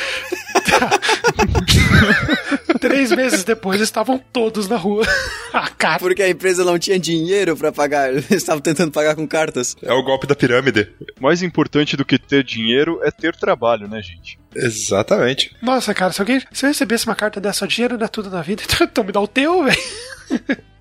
[2.80, 5.06] Três meses depois estavam todos na rua.
[5.54, 6.00] A carta.
[6.00, 8.10] Porque a empresa não tinha dinheiro pra pagar.
[8.14, 9.76] Eles estavam tentando pagar com cartas.
[9.82, 10.90] É o golpe da pirâmide.
[11.20, 14.40] Mais importante do que ter dinheiro é ter trabalho, né, gente?
[14.56, 15.56] Exatamente.
[15.62, 16.42] Nossa, cara, se alguém.
[16.52, 19.22] Se eu recebesse uma carta dessa, dinheiro não é tudo na vida, então me dá
[19.22, 19.78] o teu, velho.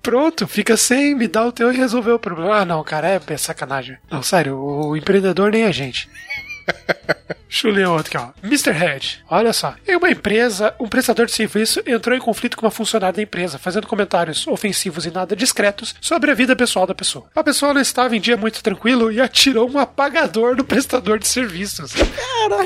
[0.01, 2.57] Pronto, fica sem, me dá o teu e resolveu o problema.
[2.57, 3.97] Ah, não, cara, é sacanagem.
[4.11, 6.09] Não, sério, o empreendedor nem a gente.
[7.53, 8.47] Deixa eu ler outro aqui, ó.
[8.47, 8.71] Mr.
[8.71, 9.75] Head, olha só.
[9.87, 13.59] Em uma empresa, um prestador de serviço entrou em conflito com uma funcionária da empresa,
[13.59, 17.27] fazendo comentários ofensivos e nada discretos sobre a vida pessoal da pessoa.
[17.35, 21.27] A pessoa não estava em dia muito tranquilo e atirou um apagador no prestador de
[21.27, 21.93] serviços.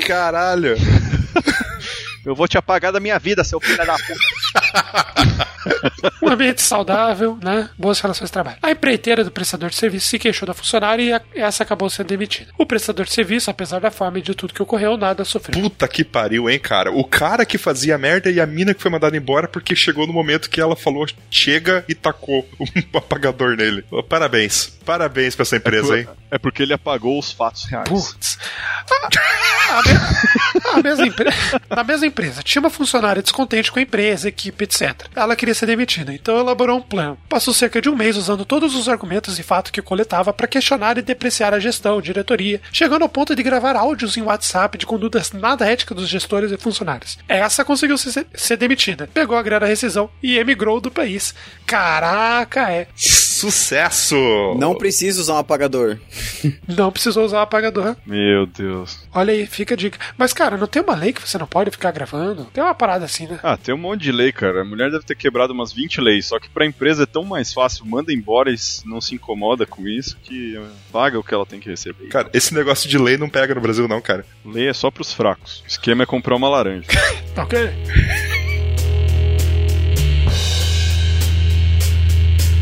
[0.06, 0.74] Caralho.
[2.24, 4.57] Eu vou te apagar da minha vida, seu filho da puta.
[6.22, 7.68] Um ambiente saudável, né?
[7.78, 8.56] Boas relações de trabalho.
[8.62, 12.06] A empreiteira do prestador de serviço se queixou da funcionária e a- essa acabou sendo
[12.08, 12.50] demitida.
[12.58, 15.60] O prestador de serviço, apesar da fama e de tudo que ocorreu, nada sofreu.
[15.60, 16.90] Puta que pariu, hein, cara.
[16.92, 20.12] O cara que fazia merda e a mina que foi mandada embora porque chegou no
[20.12, 23.84] momento que ela falou chega e tacou um apagador nele.
[24.08, 24.76] Parabéns.
[24.84, 26.08] Parabéns pra essa empresa, hein?
[26.30, 27.88] É porque ele apagou os fatos reais.
[27.88, 28.38] Putz.
[28.90, 31.30] A, a me- a mesma empre-
[31.70, 35.06] Na mesma empresa, tinha uma funcionária descontente com a empresa, equipe, etc.
[35.14, 37.18] Ela queria ser demitida, então elaborou um plano.
[37.28, 40.98] Passou cerca de um mês usando todos os argumentos e fatos que coletava para questionar
[40.98, 45.32] e depreciar a gestão, diretoria, chegando ao ponto de gravar áudios em WhatsApp de condutas
[45.32, 47.18] nada éticas dos gestores e funcionários.
[47.28, 51.34] Essa conseguiu ser, ser demitida, pegou a grana rescisão e emigrou do país.
[51.66, 52.88] Caraca, é.
[53.38, 54.16] Sucesso!
[54.58, 55.96] Não precisa usar um apagador.
[56.66, 57.96] Não precisou usar o apagador.
[58.04, 58.98] Meu Deus.
[59.14, 59.96] Olha aí, fica a dica.
[60.16, 62.46] Mas, cara, não tem uma lei que você não pode ficar gravando?
[62.46, 63.38] Tem uma parada assim, né?
[63.42, 64.62] Ah, tem um monte de lei, cara.
[64.62, 66.26] A mulher deve ter quebrado umas 20 leis.
[66.26, 67.86] Só que pra empresa é tão mais fácil.
[67.86, 70.60] Manda embora e não se incomoda com isso que
[70.92, 72.08] paga o que ela tem que receber.
[72.08, 74.26] Cara, esse negócio de lei não pega no Brasil, não, cara.
[74.44, 75.62] Lei é só pros fracos.
[75.64, 76.88] O esquema é comprar uma laranja.
[77.34, 77.70] Tá ok?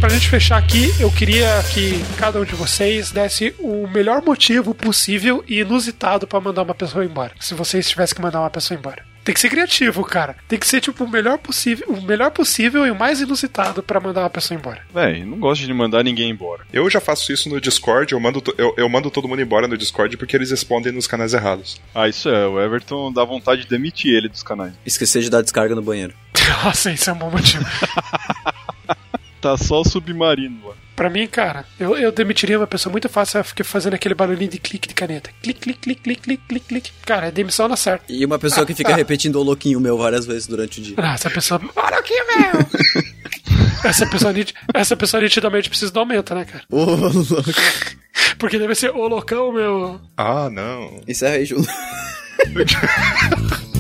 [0.01, 4.74] Pra gente fechar aqui, eu queria que cada um de vocês desse o melhor motivo
[4.74, 7.32] possível e inusitado pra mandar uma pessoa embora.
[7.40, 9.03] Se vocês tivessem que mandar uma pessoa embora.
[9.24, 10.36] Tem que ser criativo, cara.
[10.47, 13.99] Tem que ser tipo o melhor possível, o melhor possível e o mais inusitado pra
[13.99, 14.82] mandar uma pessoa embora.
[14.94, 16.62] Véi, não gosto de mandar ninguém embora.
[16.72, 19.76] Eu já faço isso no Discord, eu mando, eu, eu mando todo mundo embora no
[19.76, 21.80] Discord porque eles respondem nos canais errados.
[21.92, 22.47] Ah, isso é.
[22.47, 24.74] O Everton dá vontade de demitir ele dos canais.
[24.84, 26.14] Esquecer de dar descarga no banheiro.
[26.62, 27.64] Nossa, isso é um bom motivo.
[29.41, 30.74] Tá só o submarino lá.
[30.97, 34.51] Pra mim, cara, eu, eu demitiria uma pessoa muito fácil, eu fiquei fazendo aquele barulhinho
[34.51, 35.30] de clique de caneta.
[35.43, 36.93] Clique, clique, clique, clique, clique, clique, clique.
[37.05, 38.07] Cara, é demissão na certa.
[38.09, 40.95] E uma pessoa que fica repetindo o louquinho meu várias vezes durante o dia.
[40.97, 41.61] Ah, essa pessoa.
[41.76, 43.84] Olha aqui, meu!
[43.84, 44.32] essa pessoa,
[44.72, 46.64] essa pessoa nitidamente precisa de aumento, né, cara?
[46.70, 47.53] Ô, louco.
[48.39, 50.01] Porque deve ser o loucão, meu.
[50.16, 51.03] Ah, não.
[51.07, 51.66] Encerra aí, Júlio.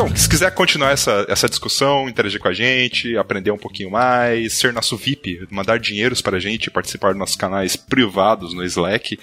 [0.00, 4.54] Então, se quiser continuar essa, essa discussão, interagir com a gente, aprender um pouquinho mais,
[4.54, 9.18] ser nosso VIP, mandar dinheiros pra gente, participar dos nossos canais privados no Slack.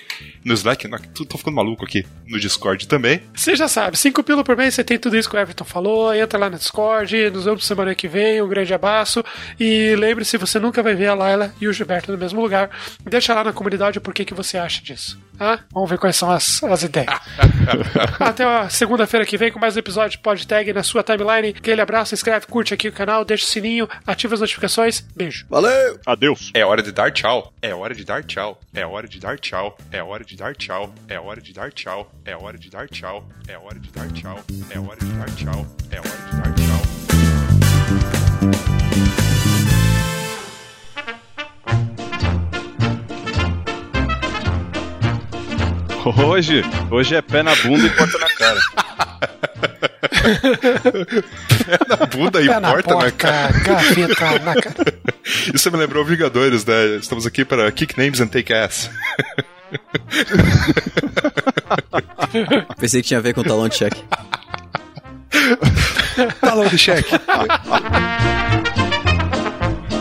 [0.46, 2.06] No Slack, tô, tô ficando maluco aqui.
[2.28, 3.24] No Discord também.
[3.34, 6.14] Você já sabe, 5 pila por mês, você tem tudo isso que o Everton falou.
[6.14, 8.40] Entra lá no Discord, nos vemos semana que vem.
[8.44, 9.26] Um grande abraço.
[9.60, 12.70] E lembre-se, você nunca vai ver a Laila e o Gilberto no mesmo lugar.
[13.04, 15.18] Deixa lá na comunidade o porquê que você acha disso.
[15.40, 17.08] Ah, vamos ver quais são as, as ideias.
[18.20, 21.56] Até a segunda-feira que vem com mais um episódio de PodTag na sua timeline.
[21.58, 25.02] Aquele abraço, inscreve, curte aqui o canal, deixa o sininho, ativa as notificações.
[25.16, 25.46] Beijo.
[25.50, 26.00] Valeu!
[26.06, 26.52] Adeus.
[26.54, 27.54] É hora de dar tchau.
[27.62, 28.60] É hora de dar tchau.
[28.74, 29.78] É hora de dar tchau.
[29.92, 30.94] É hora de dar tchau.
[31.08, 32.12] É hora de dar tchau.
[32.26, 33.28] É hora de dar tchau.
[33.48, 34.44] É hora de dar tchau.
[34.70, 35.68] É hora de dar tchau.
[35.92, 37.07] É hora de dar tchau.
[46.16, 48.60] Hoje, hoje é pé na bunda e porta na cara.
[51.90, 53.54] Na bunda e Pé na porta na cara.
[53.54, 54.94] porta, gaveta na cara.
[55.54, 56.96] Isso me lembrou Vingadores, né?
[56.98, 58.90] Estamos aqui para kick names and take ass.
[62.80, 64.02] Pensei que tinha a ver com o talão de cheque.
[66.40, 67.10] Talão de cheque.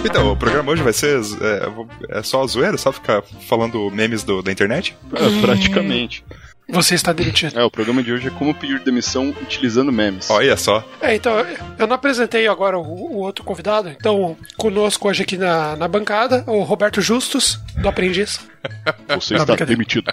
[0.06, 1.20] Então, o programa hoje vai ser
[2.10, 4.96] é, é só zoeira, só ficar falando memes do- da internet?
[5.12, 6.24] É, praticamente.
[6.68, 7.56] Você está demitido.
[7.56, 10.28] É, o programa de hoje é como pedir demissão utilizando memes.
[10.30, 10.84] Olha só.
[11.00, 11.32] É, então,
[11.78, 13.88] eu não apresentei agora o, o outro convidado.
[13.88, 18.40] Então, conosco hoje aqui na, na bancada, o Roberto Justus, do Aprendiz.
[19.14, 20.12] Você Não, está demitido.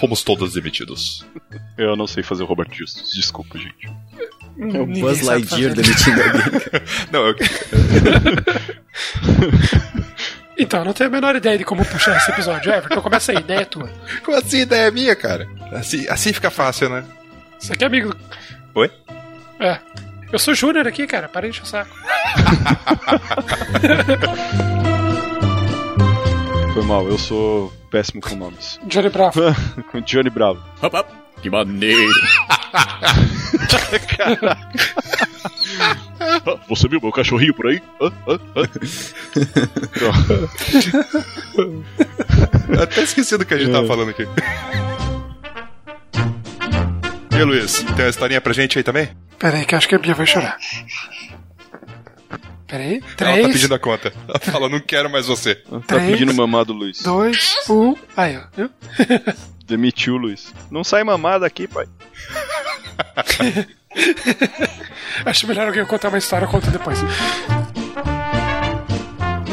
[0.00, 1.24] Fomos todos demitidos.
[1.78, 3.88] Eu não sei fazer o Robert Justus, desculpa, gente.
[4.58, 6.42] É o Buzz Lightyear demitindo alguém.
[7.10, 7.34] Não, eu,
[10.56, 12.72] Então, eu não tenho a menor ideia de como puxar esse episódio.
[12.72, 13.90] Everton, começa aí, ideia é tua.
[14.24, 15.48] como assim ideia é minha, cara?
[15.72, 17.02] Assim, assim fica fácil, né?
[17.60, 18.14] Isso aqui é amigo.
[18.74, 18.88] Oi?
[19.58, 19.78] É.
[20.32, 21.28] Eu sou Júnior aqui, cara.
[21.28, 21.90] Para de encher o saco.
[26.74, 28.80] Foi mal, eu sou péssimo com nomes.
[28.86, 29.40] Johnny Bravo.
[29.92, 30.60] Com Johnny Bravo.
[30.82, 31.06] Hop, hop.
[31.40, 32.12] Que maneiro.
[36.68, 37.80] Você viu meu cachorrinho por aí?
[38.00, 38.12] Hã?
[38.28, 38.38] Hã?
[38.56, 38.62] Hã?
[42.68, 44.26] Eu Até esqueci do que a gente tava falando aqui.
[47.32, 49.08] E aí, Luiz, tem uma historinha pra gente aí também?
[49.38, 50.56] Pera aí, que eu acho que a Bia vai chorar.
[52.66, 52.94] Pera aí.
[52.96, 54.12] Ela tá Três, pedindo a conta.
[54.28, 55.56] Ela fala, não quero mais você.
[55.56, 56.10] Tá Três.
[56.12, 57.02] pedindo mamado, Luiz.
[57.02, 57.94] dois, um.
[58.16, 58.42] Aí, ó.
[58.56, 58.70] Viu?
[59.66, 60.52] Demitiu o Luiz.
[60.70, 61.86] Não sai mamada aqui, pai.
[65.24, 66.98] Acho melhor alguém contar uma história, eu conto depois.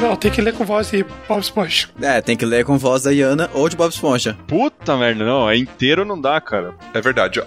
[0.01, 1.87] Não, tem que ler com voz de Bob Esponja.
[2.01, 4.35] É, tem que ler com voz da Iana ou de Bob Esponja.
[4.47, 5.49] Puta merda, não.
[5.49, 6.73] É inteiro não dá, cara.
[6.93, 7.45] É verdade, ó.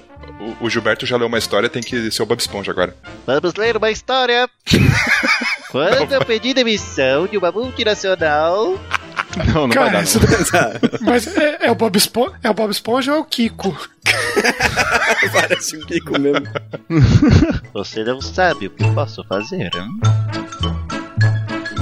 [0.60, 2.96] O, o Gilberto já leu uma história, tem que ser o Bob Esponja agora.
[3.26, 4.48] Vamos ler uma história.
[5.70, 8.78] Quando eu pedi demissão de uma multinacional,
[9.36, 10.02] Não, não vai Cara, dar.
[10.04, 10.98] isso Não.
[11.02, 13.76] Mas é, é o Bob Esponja, é o Bob Esponja ou é o Kiko?
[15.32, 16.46] Parece um Kiko mesmo.
[17.72, 19.70] você não sabe o que posso fazer.
[19.74, 20.00] hein?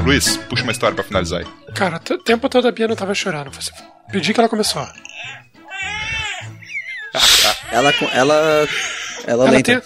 [0.05, 1.47] Luiz, puxa uma história pra finalizar aí.
[1.75, 3.51] Cara, o tempo todo a Bia não tava chorando.
[3.53, 3.71] Você
[4.11, 4.87] pedi que ela começou.
[7.71, 8.35] Ela, com- ela,
[9.27, 9.81] ela, Ela tem...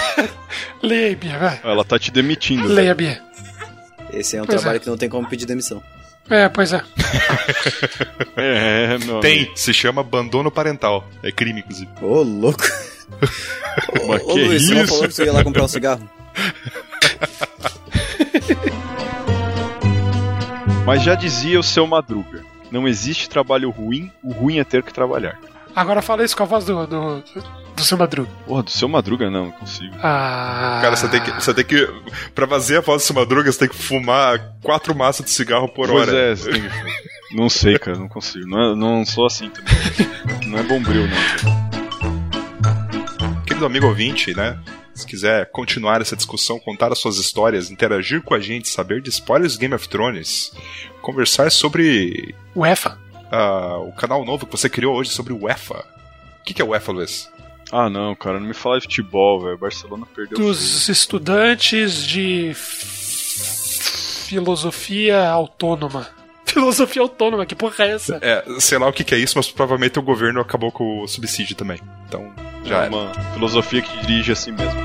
[0.82, 1.60] Leia aí, Bia, vai.
[1.64, 2.66] Ela tá te demitindo.
[2.66, 3.22] Leia, Bia.
[4.12, 4.80] Esse é um Pois trabalho é.
[4.80, 5.82] que não tem como pedir demissão.
[6.30, 6.82] É, pois é.
[8.36, 9.56] É, meu Tem, amigo.
[9.56, 11.06] se chama abandono parental.
[11.22, 11.90] É crime, inclusive.
[12.02, 12.64] Ô, louco.
[14.02, 14.92] ô, ô, que Luiz, você não isso?
[14.94, 16.10] falou que tu ia lá comprar um cigarro?
[20.86, 22.42] Mas já dizia o seu Madruga.
[22.70, 25.38] Não existe trabalho ruim, o ruim é ter que trabalhar.
[25.74, 27.22] Agora fala isso com a voz do, do,
[27.76, 28.30] do seu Madruga.
[28.46, 29.94] Porra, do seu Madruga não, não consigo.
[30.02, 30.78] Ah.
[30.80, 31.30] Cara, você tem que.
[31.32, 31.86] Você tem que.
[32.34, 35.68] Pra fazer a voz do seu madruga, você tem que fumar quatro maças de cigarro
[35.68, 36.16] por Pois hora.
[36.18, 36.68] é, você tem que...
[37.36, 38.46] Não sei, cara, não consigo.
[38.48, 39.74] Não, é- não sou assim também.
[40.50, 41.16] Não é bombril, não.
[43.44, 44.58] Querido amigo ouvinte, né?
[44.96, 49.10] Se quiser continuar essa discussão, contar as suas histórias, interagir com a gente, saber de
[49.10, 50.52] spoilers do Game of Thrones,
[51.02, 52.98] conversar sobre UEFA.
[53.30, 55.84] ah, o canal novo que você criou hoje sobre o UEFA.
[56.40, 57.30] O que, que é o UEFA, Luiz?
[57.70, 59.58] Ah, não, cara, não me fala de futebol, velho.
[59.58, 60.38] Barcelona perdeu.
[60.38, 62.52] Dos estudantes de
[64.26, 66.08] filosofia autônoma.
[66.56, 68.18] Filosofia autônoma, que porra é essa?
[68.22, 71.06] É, sei lá o que, que é isso, mas provavelmente o governo acabou com o
[71.06, 71.78] subsídio também.
[72.08, 72.32] Então,
[72.64, 72.96] já é era.
[72.96, 74.80] uma filosofia que dirige assim mesmo.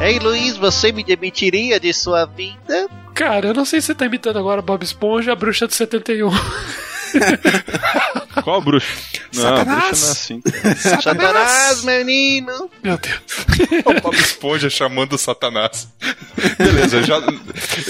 [0.00, 2.88] Ei, Luiz, você me demitiria de sua vida?
[3.12, 6.30] Cara, eu não sei se você tá imitando agora Bob Esponja, a bruxa do 71.
[8.42, 8.86] Qual a bruxa?
[9.34, 9.84] Não, a Satanás!
[9.88, 10.40] bruxa não é assim.
[10.40, 10.76] cara.
[11.02, 12.70] Satanás, menino!
[12.82, 13.20] Meu Deus.
[13.84, 15.88] O Bob Esponja chamando o Satanás.
[16.58, 17.18] Beleza, já,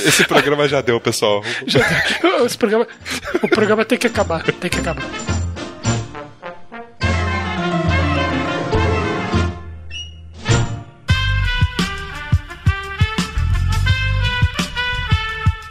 [0.05, 1.43] esse programa já deu, pessoal.
[2.45, 2.87] Esse programa,
[3.43, 5.05] o programa tem que acabar, tem que acabar.